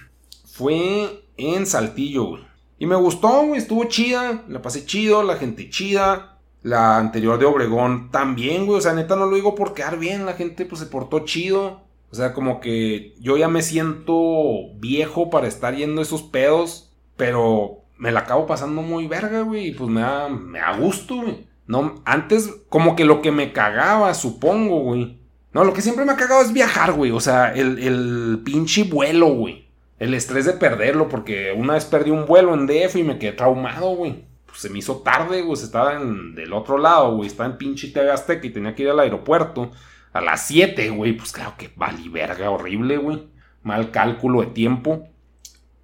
fue 0.45 1.23
en 1.37 1.65
Saltillo, 1.67 2.25
güey. 2.25 2.43
Y 2.79 2.87
me 2.87 2.95
gustó, 2.95 3.45
güey. 3.45 3.59
Estuvo 3.59 3.83
chida. 3.85 4.43
La 4.47 4.61
pasé 4.61 4.85
chido, 4.85 5.21
la 5.21 5.35
gente 5.35 5.69
chida. 5.69 6.39
La 6.63 6.97
anterior 6.97 7.37
de 7.37 7.45
Obregón 7.45 8.09
también, 8.09 8.65
güey. 8.65 8.79
O 8.79 8.81
sea, 8.81 8.93
neta 8.93 9.15
no 9.15 9.27
lo 9.27 9.35
digo 9.35 9.53
por 9.53 9.75
quedar 9.75 9.99
bien. 9.99 10.25
La 10.25 10.33
gente 10.33 10.65
pues 10.65 10.81
se 10.81 10.87
portó 10.87 11.19
chido. 11.25 11.81
O 12.11 12.15
sea, 12.15 12.33
como 12.33 12.59
que 12.59 13.13
yo 13.19 13.37
ya 13.37 13.47
me 13.47 13.61
siento 13.61 14.73
viejo 14.79 15.29
para 15.29 15.47
estar 15.47 15.75
yendo 15.75 16.01
esos 16.01 16.23
pedos. 16.23 16.91
Pero 17.17 17.83
me 17.99 18.11
la 18.11 18.21
acabo 18.21 18.47
pasando 18.47 18.81
muy 18.81 19.05
verga, 19.05 19.41
güey. 19.41 19.67
Y 19.67 19.71
pues 19.73 19.91
me 19.91 20.01
da, 20.01 20.27
me 20.27 20.57
da 20.57 20.75
gusto, 20.75 21.17
güey. 21.17 21.50
No, 21.67 22.01
antes, 22.05 22.49
como 22.69 22.95
que 22.95 23.05
lo 23.05 23.21
que 23.21 23.31
me 23.31 23.53
cagaba, 23.53 24.13
supongo, 24.13 24.81
güey. 24.81 25.19
No, 25.53 25.63
lo 25.63 25.73
que 25.73 25.81
siempre 25.81 26.05
me 26.05 26.13
ha 26.13 26.17
cagado 26.17 26.41
es 26.41 26.53
viajar, 26.53 26.93
güey. 26.93 27.11
O 27.11 27.19
sea, 27.19 27.53
el, 27.53 27.79
el 27.79 28.41
pinche 28.43 28.83
vuelo, 28.83 29.27
güey. 29.27 29.67
El 29.99 30.13
estrés 30.13 30.45
de 30.45 30.53
perderlo, 30.53 31.09
porque 31.09 31.53
una 31.55 31.73
vez 31.73 31.85
perdí 31.85 32.09
un 32.09 32.25
vuelo 32.25 32.53
en 32.53 32.67
DF 32.67 32.95
y 32.95 33.03
me 33.03 33.19
quedé 33.19 33.33
traumado, 33.33 33.95
güey. 33.95 34.25
Pues 34.45 34.59
se 34.59 34.69
me 34.69 34.79
hizo 34.79 34.97
tarde, 34.97 35.43
güey. 35.43 35.61
Estaba 35.61 35.95
en, 35.95 36.35
del 36.35 36.53
otro 36.53 36.77
lado, 36.77 37.15
güey. 37.15 37.27
Estaba 37.27 37.49
en 37.49 37.57
pinche 37.57 37.89
TV 37.89 38.11
Azteca 38.11 38.47
y 38.47 38.51
tenía 38.51 38.75
que 38.75 38.83
ir 38.83 38.89
al 38.89 38.99
aeropuerto 38.99 39.71
a 40.13 40.21
las 40.21 40.47
7, 40.47 40.89
güey. 40.89 41.13
Pues 41.13 41.31
claro 41.31 41.55
que 41.57 41.71
vali 41.75 42.09
verga, 42.09 42.49
horrible, 42.49 42.97
güey. 42.97 43.27
Mal 43.63 43.91
cálculo 43.91 44.41
de 44.41 44.47
tiempo. 44.47 45.07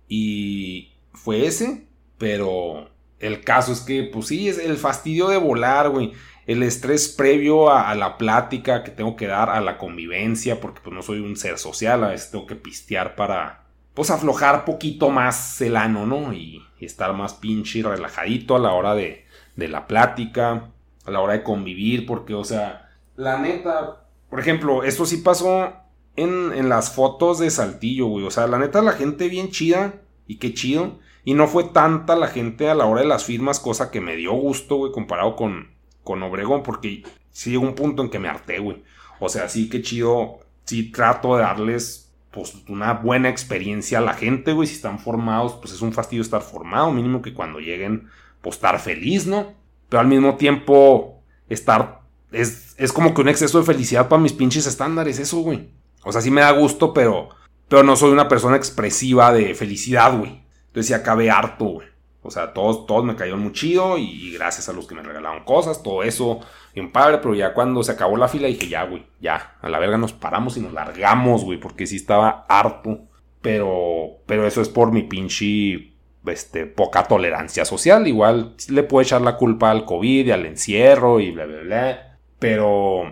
Y 0.08 0.94
fue 1.14 1.46
ese, 1.46 1.88
pero 2.18 2.90
el 3.20 3.44
caso 3.44 3.72
es 3.72 3.82
que, 3.82 4.04
pues 4.04 4.28
sí, 4.28 4.48
es 4.48 4.60
el 4.60 4.78
fastidio 4.78 5.30
de 5.30 5.38
volar, 5.38 5.90
güey. 5.90 6.14
El 6.46 6.64
estrés 6.64 7.10
previo 7.10 7.72
a, 7.72 7.94
la 7.96 8.18
plática 8.18 8.84
que 8.84 8.92
tengo 8.92 9.16
que 9.16 9.28
dar, 9.28 9.50
a 9.50 9.60
la 9.60 9.78
convivencia, 9.78 10.62
porque 10.62 10.80
pues 10.82 10.96
no 10.96 11.02
soy 11.02 11.20
un 11.20 11.36
ser 11.36 11.58
social, 11.58 12.04
a 12.04 12.10
veces 12.10 12.32
tengo 12.32 12.48
que 12.48 12.56
pistear 12.56 13.16
para, 13.16 13.66
pues 13.94 14.12
aflojar 14.12 14.64
poquito 14.64 15.10
más 15.10 15.60
el 15.62 15.76
ano, 15.76 16.06
¿no? 16.06 16.34
Y, 16.34 16.64
estar 16.80 17.12
más 17.14 17.34
pinche 17.34 17.82
relajadito 17.82 18.56
a 18.56 18.60
la 18.60 18.72
hora 18.72 18.94
de, 18.94 19.26
de 19.56 19.68
la 19.68 19.88
plática, 19.88 20.70
a 21.06 21.12
la 21.12 21.20
hora 21.20 21.34
de 21.34 21.42
convivir, 21.42 22.06
porque, 22.06 22.36
o 22.36 22.44
sea, 22.44 22.92
la 23.16 23.40
neta, 23.40 24.04
por 24.30 24.40
ejemplo, 24.40 24.84
esto 24.84 25.08
sí 25.08 25.18
pasó 25.18 25.74
en, 26.16 26.54
en 26.54 26.70
las 26.70 26.92
fotos 26.92 27.40
de 27.40 27.50
Saltillo, 27.50 28.06
güey. 28.06 28.26
O 28.26 28.32
sea, 28.32 28.46
la 28.46 28.60
neta, 28.60 28.84
la 28.84 28.92
gente 28.92 29.28
bien 29.28 29.50
chida 29.50 29.96
y 30.28 30.38
qué 30.38 30.54
chido. 30.54 31.00
Y 31.24 31.34
no 31.34 31.48
fue 31.48 31.66
tanta 31.66 32.16
la 32.16 32.28
gente 32.28 32.70
a 32.70 32.76
la 32.76 32.86
hora 32.86 33.02
de 33.02 33.08
las 33.08 33.26
firmas, 33.26 33.60
cosa 33.60 33.92
que 33.92 34.02
me 34.02 34.16
dio 34.16 34.34
gusto, 34.34 34.78
güey, 34.78 34.92
comparado 34.92 35.36
con, 35.36 35.72
con 36.04 36.24
Obregón, 36.24 36.64
porque 36.64 37.04
sí 37.32 37.52
llegó 37.52 37.64
un 37.64 37.76
punto 37.76 38.02
en 38.02 38.10
que 38.10 38.20
me 38.20 38.30
harté, 38.30 38.60
güey. 38.60 38.84
O 39.20 39.30
sea, 39.30 39.50
sí 39.50 39.70
que 39.70 39.82
chido, 39.82 40.40
sí 40.66 40.92
trato 40.92 41.36
de 41.36 41.44
darles, 41.44 42.14
pues, 42.32 42.56
una 42.70 42.94
buena 42.94 43.30
experiencia 43.30 43.98
a 43.98 44.02
la 44.02 44.14
gente, 44.14 44.54
güey. 44.54 44.68
Si 44.68 44.76
están 44.76 45.00
formados, 45.00 45.56
pues 45.56 45.74
es 45.74 45.82
un 45.82 45.92
fastidio 45.92 46.22
estar 46.22 46.42
formado, 46.42 46.92
mínimo 46.92 47.22
que 47.22 47.34
cuando 47.34 47.60
lleguen, 47.60 48.08
pues 48.42 48.56
estar 48.56 48.80
feliz, 48.80 49.28
¿no? 49.28 49.54
Pero 49.90 50.02
al 50.02 50.08
mismo 50.08 50.36
tiempo, 50.36 51.22
estar, 51.50 52.02
es, 52.32 52.76
es 52.78 52.94
como 52.94 53.14
que 53.14 53.22
un 53.22 53.30
exceso 53.30 53.60
de 53.60 53.66
felicidad 53.66 54.08
para 54.08 54.22
mis 54.22 54.34
pinches 54.34 54.68
estándares, 54.68 55.20
eso, 55.20 55.40
güey. 55.40 55.70
O 56.04 56.12
sea, 56.12 56.22
sí 56.22 56.32
me 56.32 56.42
da 56.42 56.52
gusto, 56.52 56.94
pero, 56.94 57.30
pero 57.68 57.84
no 57.84 57.96
soy 57.96 58.12
una 58.12 58.28
persona 58.28 58.56
expresiva 58.56 59.34
de 59.34 59.54
felicidad, 59.56 60.18
güey. 60.18 60.42
Entonces 60.68 60.88
sí 60.88 60.94
acabé 60.94 61.30
harto, 61.30 61.66
güey. 61.66 61.88
O 62.28 62.32
sea, 62.32 62.54
todos, 62.54 62.86
todos 62.86 63.06
me 63.06 63.16
cayeron 63.16 63.40
muy 63.40 63.54
chido 63.54 63.98
y 63.98 64.34
gracias 64.34 64.68
a 64.68 64.74
los 64.74 64.86
que 64.86 64.96
me 64.96 65.02
regalaron 65.02 65.46
cosas, 65.46 65.82
todo 65.82 66.04
eso, 66.04 66.42
bien 66.76 66.92
padre, 66.92 67.20
pero 67.20 67.34
ya 67.34 67.54
cuando 67.54 67.82
se 67.84 67.94
acabó 67.94 68.18
la 68.18 68.28
fila 68.28 68.50
dije, 68.50 68.68
ya, 68.68 68.84
güey, 68.84 69.06
ya, 69.22 69.56
a 69.62 69.70
la 69.70 69.80
verga 69.80 69.98
nos 69.98 70.12
paramos 70.12 70.58
y 70.58 70.60
nos 70.60 70.74
largamos, 70.74 71.46
güey, 71.46 71.58
porque 71.58 71.88
sí 71.88 71.96
estaba 71.96 72.46
harto. 72.50 73.00
Pero, 73.42 74.18
pero 74.26 74.46
eso 74.46 74.62
es 74.62 74.68
por 74.68 74.92
mi 74.92 75.04
pinche, 75.04 75.94
este, 76.26 76.66
poca 76.66 77.06
tolerancia 77.06 77.64
social. 77.64 78.08
Igual 78.08 78.56
le 78.68 78.84
puedo 78.84 79.04
echar 79.04 79.22
la 79.22 79.38
culpa 79.38 79.72
al 79.72 79.86
COVID 79.86 80.26
y 80.28 80.32
al 80.32 80.46
encierro 80.46 81.22
y 81.22 81.32
bla, 81.32 81.46
bla, 81.46 81.62
bla. 81.62 82.18
Pero 82.40 83.04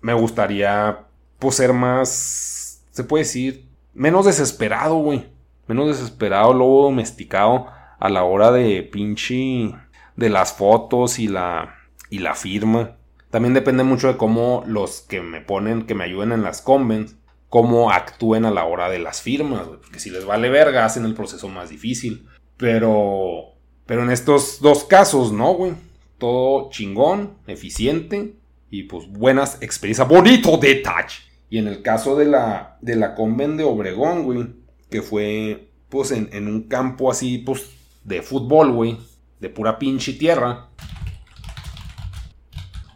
me 0.00 0.14
gustaría, 0.14 1.04
pues, 1.38 1.54
ser 1.54 1.72
más, 1.74 2.82
se 2.90 3.04
puede 3.04 3.22
decir, 3.22 3.68
menos 3.94 4.26
desesperado, 4.26 4.96
güey 4.96 5.34
menos 5.66 5.88
desesperado, 5.88 6.52
lobo 6.52 6.84
domesticado 6.84 7.66
a 7.98 8.08
la 8.08 8.24
hora 8.24 8.52
de 8.52 8.82
pinche 8.82 9.74
de 10.16 10.28
las 10.28 10.52
fotos 10.52 11.18
y 11.18 11.28
la 11.28 11.76
y 12.10 12.18
la 12.18 12.34
firma. 12.34 12.96
También 13.30 13.54
depende 13.54 13.82
mucho 13.82 14.08
de 14.08 14.16
cómo 14.16 14.62
los 14.66 15.00
que 15.00 15.20
me 15.20 15.40
ponen, 15.40 15.86
que 15.86 15.94
me 15.94 16.04
ayuden 16.04 16.32
en 16.32 16.42
las 16.42 16.62
convents, 16.62 17.16
cómo 17.48 17.90
actúen 17.90 18.44
a 18.44 18.50
la 18.50 18.64
hora 18.64 18.88
de 18.88 19.00
las 19.00 19.22
firmas, 19.22 19.66
porque 19.66 19.98
si 19.98 20.10
les 20.10 20.24
vale 20.24 20.48
verga 20.50 20.84
hacen 20.84 21.04
el 21.04 21.14
proceso 21.14 21.48
más 21.48 21.70
difícil. 21.70 22.28
Pero 22.56 23.54
pero 23.86 24.02
en 24.02 24.10
estos 24.10 24.60
dos 24.60 24.84
casos, 24.84 25.32
no, 25.32 25.54
güey. 25.54 25.72
Todo 26.18 26.70
chingón, 26.70 27.38
eficiente 27.46 28.36
y 28.70 28.84
pues 28.84 29.08
buenas 29.08 29.60
experiencias, 29.60 30.08
bonito 30.08 30.56
detalle. 30.56 31.16
Y 31.50 31.58
en 31.58 31.68
el 31.68 31.82
caso 31.82 32.16
de 32.16 32.26
la 32.26 32.78
de 32.80 32.96
la 32.96 33.14
convent 33.14 33.56
de 33.56 33.64
Obregón, 33.64 34.24
güey, 34.24 34.46
que 34.90 35.02
fue 35.02 35.70
pues 35.88 36.10
en, 36.10 36.48
un 36.48 36.64
campo 36.64 37.10
así 37.10 37.38
pues 37.38 37.70
de 38.02 38.22
fútbol, 38.22 38.72
güey, 38.72 38.98
de 39.40 39.48
pura 39.48 39.78
pinche 39.78 40.14
tierra. 40.14 40.70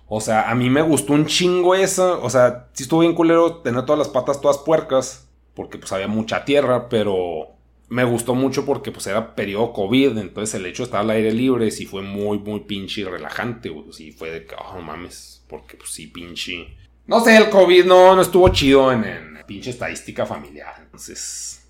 O 0.09 0.21
sea, 0.21 0.51
a 0.51 0.55
mí 0.55 0.71
me 0.71 0.83
gustó 0.83 1.13
un 1.13 1.27
chingo 1.27 1.75
eso. 1.75 2.23
O 2.23 2.31
sea, 2.31 2.69
sí 2.73 2.85
estuvo 2.85 3.01
bien 3.01 3.15
culero 3.15 3.57
tener 3.57 3.85
todas 3.85 3.99
las 3.99 4.09
patas 4.09 4.41
todas 4.41 4.59
puercas. 4.59 5.29
Porque 5.55 5.79
pues 5.79 5.93
había 5.93 6.09
mucha 6.09 6.45
tierra, 6.45 6.89
pero 6.89 7.57
me 7.89 8.05
gustó 8.05 8.35
mucho 8.35 8.65
porque 8.65 8.91
pues 8.91 9.07
era 9.07 9.35
periodo 9.35 9.73
COVID. 9.73 10.19
Entonces 10.19 10.55
el 10.55 10.67
hecho 10.67 10.83
de 10.83 10.87
estar 10.87 11.01
al 11.01 11.11
aire 11.11 11.33
libre 11.33 11.71
sí 11.71 11.85
fue 11.85 12.03
muy, 12.03 12.39
muy 12.39 12.61
pinche 12.61 13.05
relajante, 13.05 13.69
güey. 13.69 13.93
Sí 13.93 14.13
fue 14.13 14.31
de 14.31 14.47
que, 14.47 14.55
oh, 14.55 14.81
mames. 14.81 15.45
Porque 15.49 15.77
pues 15.77 15.91
sí, 15.91 16.07
pinche. 16.07 16.77
No 17.09 17.21
sé, 17.21 17.39
el 17.39 17.49
COVID 17.49 17.87
no, 17.87 18.15
no 18.15 18.21
estuvo 18.21 18.51
chido 18.51 18.93
en, 18.93 19.03
en 19.03 19.39
pinche 19.47 19.71
estadística 19.71 20.27
familiar. 20.27 20.75
Entonces, 20.79 21.67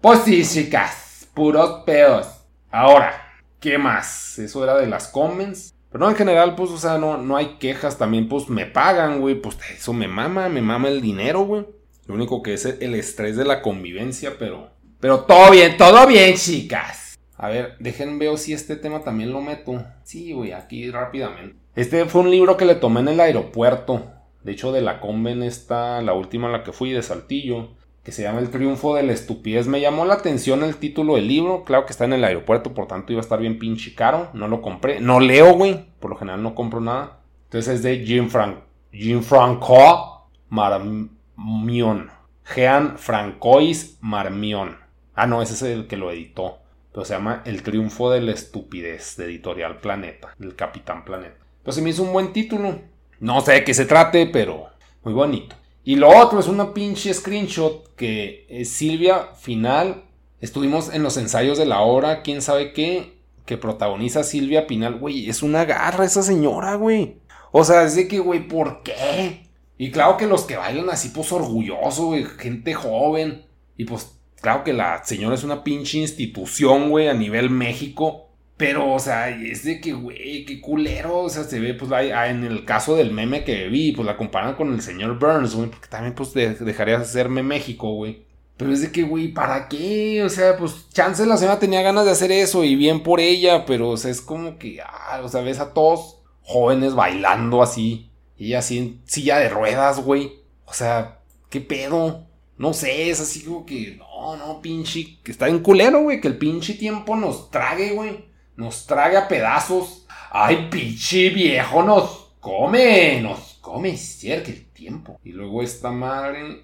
pues 0.00 0.20
sí, 0.20 0.44
chicas, 0.46 1.26
puros 1.34 1.82
peos. 1.84 2.28
Ahora, 2.70 3.12
¿qué 3.58 3.76
más? 3.76 4.38
Eso 4.38 4.62
era 4.62 4.78
de 4.78 4.86
las 4.86 5.08
comments. 5.08 5.74
Pero 5.90 6.04
no, 6.04 6.10
en 6.10 6.14
general, 6.14 6.54
pues, 6.54 6.70
o 6.70 6.78
sea, 6.78 6.96
no, 6.96 7.18
no 7.18 7.36
hay 7.36 7.56
quejas. 7.58 7.98
También, 7.98 8.28
pues, 8.28 8.48
me 8.48 8.64
pagan, 8.64 9.20
güey. 9.20 9.34
Pues 9.34 9.58
eso 9.76 9.92
me 9.92 10.06
mama, 10.06 10.48
me 10.48 10.62
mama 10.62 10.86
el 10.86 11.00
dinero, 11.00 11.40
güey. 11.40 11.66
Lo 12.06 12.14
único 12.14 12.40
que 12.40 12.54
es 12.54 12.64
el 12.64 12.94
estrés 12.94 13.36
de 13.36 13.44
la 13.44 13.62
convivencia, 13.62 14.36
pero... 14.38 14.70
Pero 15.00 15.22
todo 15.24 15.50
bien, 15.50 15.76
todo 15.76 16.06
bien, 16.06 16.36
chicas. 16.36 17.18
A 17.36 17.48
ver, 17.48 17.74
dejen 17.80 18.20
veo 18.20 18.36
si 18.36 18.52
este 18.52 18.76
tema 18.76 19.02
también 19.02 19.32
lo 19.32 19.40
meto. 19.40 19.84
Sí, 20.04 20.32
güey, 20.32 20.52
aquí 20.52 20.88
rápidamente. 20.88 21.56
Este 21.74 22.04
fue 22.04 22.20
un 22.20 22.30
libro 22.30 22.56
que 22.56 22.64
le 22.64 22.76
tomé 22.76 23.00
en 23.00 23.08
el 23.08 23.18
aeropuerto. 23.18 24.21
De 24.44 24.52
hecho, 24.52 24.72
de 24.72 24.80
la 24.80 25.00
conven 25.00 25.42
está 25.42 26.02
la 26.02 26.14
última 26.14 26.48
a 26.48 26.52
la 26.52 26.64
que 26.64 26.72
fui, 26.72 26.92
de 26.92 27.02
Saltillo 27.02 27.70
que 28.02 28.12
se 28.12 28.22
llama 28.22 28.40
El 28.40 28.50
triunfo 28.50 28.94
de 28.94 29.04
la 29.04 29.12
estupidez. 29.12 29.68
Me 29.68 29.80
llamó 29.80 30.04
la 30.04 30.14
atención 30.14 30.64
el 30.64 30.76
título 30.76 31.14
del 31.14 31.28
libro. 31.28 31.64
Claro 31.64 31.86
que 31.86 31.92
está 31.92 32.04
en 32.04 32.12
el 32.12 32.24
aeropuerto, 32.24 32.74
por 32.74 32.88
tanto 32.88 33.12
iba 33.12 33.20
a 33.20 33.22
estar 33.22 33.38
bien 33.38 33.58
pinche 33.58 33.94
caro. 33.94 34.30
No 34.34 34.48
lo 34.48 34.60
compré. 34.60 35.00
No 35.00 35.20
leo, 35.20 35.54
güey. 35.54 35.86
Por 36.00 36.10
lo 36.10 36.16
general 36.16 36.42
no 36.42 36.54
compro 36.54 36.80
nada. 36.80 37.20
Entonces 37.44 37.74
es 37.74 37.82
de 37.82 38.04
Jim, 38.04 38.28
Frank 38.28 38.58
Jim 38.92 39.22
Franco 39.22 40.28
Marmion. 40.48 42.10
Jean 42.54 42.98
Francois 42.98 43.98
Marmion. 44.00 44.76
Ah, 45.14 45.26
no, 45.26 45.40
ese 45.40 45.54
es 45.54 45.62
el 45.62 45.86
que 45.86 45.96
lo 45.96 46.10
editó. 46.10 46.58
Pero 46.92 47.04
se 47.04 47.14
llama 47.14 47.42
El 47.46 47.62
triunfo 47.62 48.10
de 48.10 48.20
la 48.20 48.32
estupidez 48.32 49.16
de 49.16 49.26
Editorial 49.26 49.78
Planeta. 49.78 50.34
El 50.40 50.56
Capitán 50.56 51.04
Planeta. 51.04 51.36
Se 51.68 51.80
me 51.80 51.90
hizo 51.90 52.02
un 52.02 52.12
buen 52.12 52.32
título. 52.32 52.80
No 53.22 53.40
sé 53.40 53.52
de 53.52 53.64
qué 53.64 53.72
se 53.72 53.84
trate, 53.84 54.26
pero 54.26 54.66
muy 55.04 55.14
bonito. 55.14 55.54
Y 55.84 55.94
lo 55.94 56.08
otro 56.08 56.40
es 56.40 56.48
una 56.48 56.74
pinche 56.74 57.14
screenshot 57.14 57.94
que 57.94 58.44
es 58.50 58.70
Silvia 58.70 59.28
Final. 59.40 60.06
Estuvimos 60.40 60.92
en 60.92 61.04
los 61.04 61.16
ensayos 61.16 61.56
de 61.56 61.64
la 61.64 61.82
hora, 61.82 62.22
quién 62.22 62.42
sabe 62.42 62.72
qué, 62.72 63.20
que 63.46 63.56
protagoniza 63.56 64.24
Silvia 64.24 64.66
Pinal. 64.66 64.98
Güey, 64.98 65.30
es 65.30 65.44
una 65.44 65.64
garra 65.64 66.04
esa 66.04 66.24
señora, 66.24 66.74
güey. 66.74 67.18
O 67.52 67.62
sea, 67.62 67.84
es 67.84 67.94
de 67.94 68.08
que, 68.08 68.18
güey, 68.18 68.48
¿por 68.48 68.82
qué? 68.82 69.46
Y 69.78 69.92
claro 69.92 70.16
que 70.16 70.26
los 70.26 70.42
que 70.42 70.56
bailan 70.56 70.90
así, 70.90 71.10
pues 71.10 71.30
orgulloso, 71.30 72.06
güey, 72.06 72.24
gente 72.24 72.74
joven. 72.74 73.46
Y 73.76 73.84
pues, 73.84 74.18
claro 74.40 74.64
que 74.64 74.72
la 74.72 75.04
señora 75.04 75.36
es 75.36 75.44
una 75.44 75.62
pinche 75.62 75.98
institución, 75.98 76.90
güey, 76.90 77.06
a 77.06 77.14
nivel 77.14 77.50
México. 77.50 78.31
Pero, 78.62 78.92
o 78.92 79.00
sea, 79.00 79.28
es 79.28 79.64
de 79.64 79.80
que, 79.80 79.92
güey, 79.92 80.44
qué 80.44 80.60
culero. 80.60 81.22
O 81.22 81.28
sea, 81.28 81.42
se 81.42 81.58
ve, 81.58 81.74
pues, 81.74 81.90
ah, 81.90 82.28
en 82.28 82.44
el 82.44 82.64
caso 82.64 82.94
del 82.94 83.10
meme 83.10 83.42
que 83.42 83.66
vi, 83.66 83.90
pues 83.90 84.06
la 84.06 84.16
comparan 84.16 84.54
con 84.54 84.72
el 84.72 84.80
señor 84.80 85.18
Burns, 85.18 85.56
güey, 85.56 85.68
porque 85.68 85.88
también, 85.88 86.14
pues, 86.14 86.32
dejaría 86.32 86.96
de 86.96 87.02
hacerme 87.02 87.42
México, 87.42 87.92
güey. 87.92 88.22
Pero 88.56 88.72
es 88.72 88.80
de 88.80 88.92
que, 88.92 89.02
güey, 89.02 89.32
¿para 89.34 89.66
qué? 89.66 90.22
O 90.22 90.28
sea, 90.28 90.56
pues, 90.56 90.88
chance 90.92 91.26
la 91.26 91.38
señora 91.38 91.58
tenía 91.58 91.82
ganas 91.82 92.04
de 92.04 92.12
hacer 92.12 92.30
eso 92.30 92.62
y 92.62 92.76
bien 92.76 93.02
por 93.02 93.18
ella, 93.18 93.66
pero, 93.66 93.88
o 93.88 93.96
sea, 93.96 94.12
es 94.12 94.20
como 94.20 94.56
que, 94.58 94.80
ah, 94.80 95.20
o 95.24 95.28
sea, 95.28 95.40
ves 95.40 95.58
a 95.58 95.74
todos 95.74 96.20
jóvenes 96.42 96.94
bailando 96.94 97.64
así, 97.64 98.12
y 98.36 98.54
así 98.54 98.78
en 98.78 99.02
silla 99.06 99.38
de 99.40 99.48
ruedas, 99.48 99.98
güey. 100.04 100.34
O 100.66 100.72
sea, 100.72 101.18
¿qué 101.50 101.60
pedo? 101.60 102.28
No 102.58 102.74
sé, 102.74 103.10
es 103.10 103.20
así 103.20 103.42
como 103.42 103.66
que, 103.66 103.96
no, 103.98 104.36
no, 104.36 104.62
pinche, 104.62 105.18
que 105.24 105.32
está 105.32 105.48
en 105.48 105.58
culero, 105.58 106.02
güey, 106.02 106.20
que 106.20 106.28
el 106.28 106.38
pinche 106.38 106.74
tiempo 106.74 107.16
nos 107.16 107.50
trague, 107.50 107.90
güey 107.94 108.30
nos 108.56 108.86
traga 108.86 109.20
a 109.20 109.28
pedazos. 109.28 110.06
Ay, 110.30 110.68
pinche 110.70 111.30
viejo, 111.30 111.82
nos 111.82 112.34
come, 112.40 113.20
nos 113.20 113.58
come, 113.60 113.96
cierto 113.96 114.50
el 114.50 114.66
tiempo. 114.72 115.20
Y 115.24 115.32
luego 115.32 115.62
esta 115.62 115.90
madre, 115.90 116.62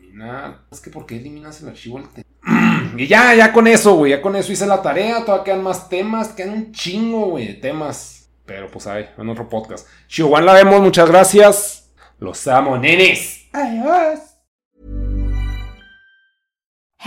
es 0.71 0.81
que 0.81 0.91
¿por 0.91 1.07
qué 1.07 1.17
eliminas 1.17 1.61
el 1.63 1.69
archivo 1.69 2.01
Y 2.97 3.07
ya, 3.07 3.35
ya 3.35 3.53
con 3.53 3.67
eso, 3.67 3.95
güey. 3.95 4.11
Ya 4.11 4.21
con 4.21 4.35
eso 4.37 4.53
hice 4.53 4.67
la 4.67 4.83
tarea. 4.83 5.25
Todavía 5.25 5.45
quedan 5.45 5.63
más 5.63 5.89
temas. 5.89 6.29
Quedan 6.29 6.55
un 6.55 6.73
chingo, 6.73 7.27
güey, 7.31 7.47
de 7.47 7.55
temas. 7.55 8.29
Pero 8.45 8.69
pues 8.71 8.87
ahí, 8.87 9.09
en 9.17 9.29
otro 9.29 9.49
podcast. 9.49 9.87
Chihuahua 10.09 10.41
la 10.41 10.55
vemos. 10.55 10.81
Muchas 10.81 11.09
gracias. 11.09 11.91
Los 12.19 12.49
amo, 12.49 12.77
nenes. 12.77 13.47
Adiós. 13.53 14.28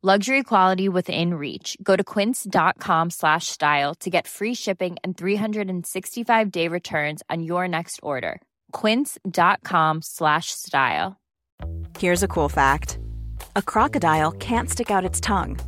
Luxury 0.00 0.44
quality 0.44 0.88
within 0.88 1.34
reach. 1.34 1.76
Go 1.82 1.96
to 1.96 2.04
quince.com 2.04 3.10
slash 3.10 3.48
style 3.48 3.96
to 3.96 4.08
get 4.08 4.28
free 4.28 4.54
shipping 4.54 4.96
and 5.02 5.16
365 5.16 6.50
day 6.52 6.68
returns 6.68 7.24
on 7.28 7.42
your 7.42 7.66
next 7.66 7.98
order. 8.00 8.40
Quince.com 8.70 10.00
slash 10.00 10.52
style. 10.52 11.16
Here's 11.98 12.22
a 12.22 12.28
cool 12.28 12.48
fact 12.48 13.00
a 13.56 13.62
crocodile 13.62 14.30
can't 14.30 14.70
stick 14.70 14.92
out 14.92 15.04
its 15.04 15.20
tongue. 15.20 15.58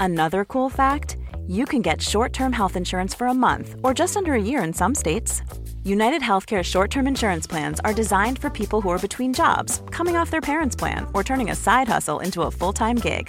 Another 0.00 0.46
cool 0.46 0.70
fact 0.70 1.18
you 1.46 1.66
can 1.66 1.82
get 1.82 2.00
short 2.00 2.32
term 2.32 2.54
health 2.54 2.76
insurance 2.76 3.14
for 3.14 3.26
a 3.26 3.34
month 3.34 3.74
or 3.84 3.92
just 3.92 4.16
under 4.16 4.32
a 4.32 4.42
year 4.42 4.64
in 4.64 4.72
some 4.72 4.94
states. 4.94 5.42
United 5.82 6.22
Healthcare 6.22 6.62
short 6.62 6.90
term 6.90 7.06
insurance 7.06 7.46
plans 7.46 7.80
are 7.80 7.92
designed 7.92 8.38
for 8.38 8.48
people 8.48 8.80
who 8.80 8.88
are 8.88 8.98
between 8.98 9.34
jobs, 9.34 9.82
coming 9.90 10.16
off 10.16 10.30
their 10.30 10.40
parents' 10.40 10.74
plan, 10.74 11.06
or 11.12 11.22
turning 11.22 11.50
a 11.50 11.54
side 11.54 11.86
hustle 11.86 12.20
into 12.20 12.40
a 12.42 12.50
full 12.50 12.72
time 12.72 12.96
gig. 12.96 13.28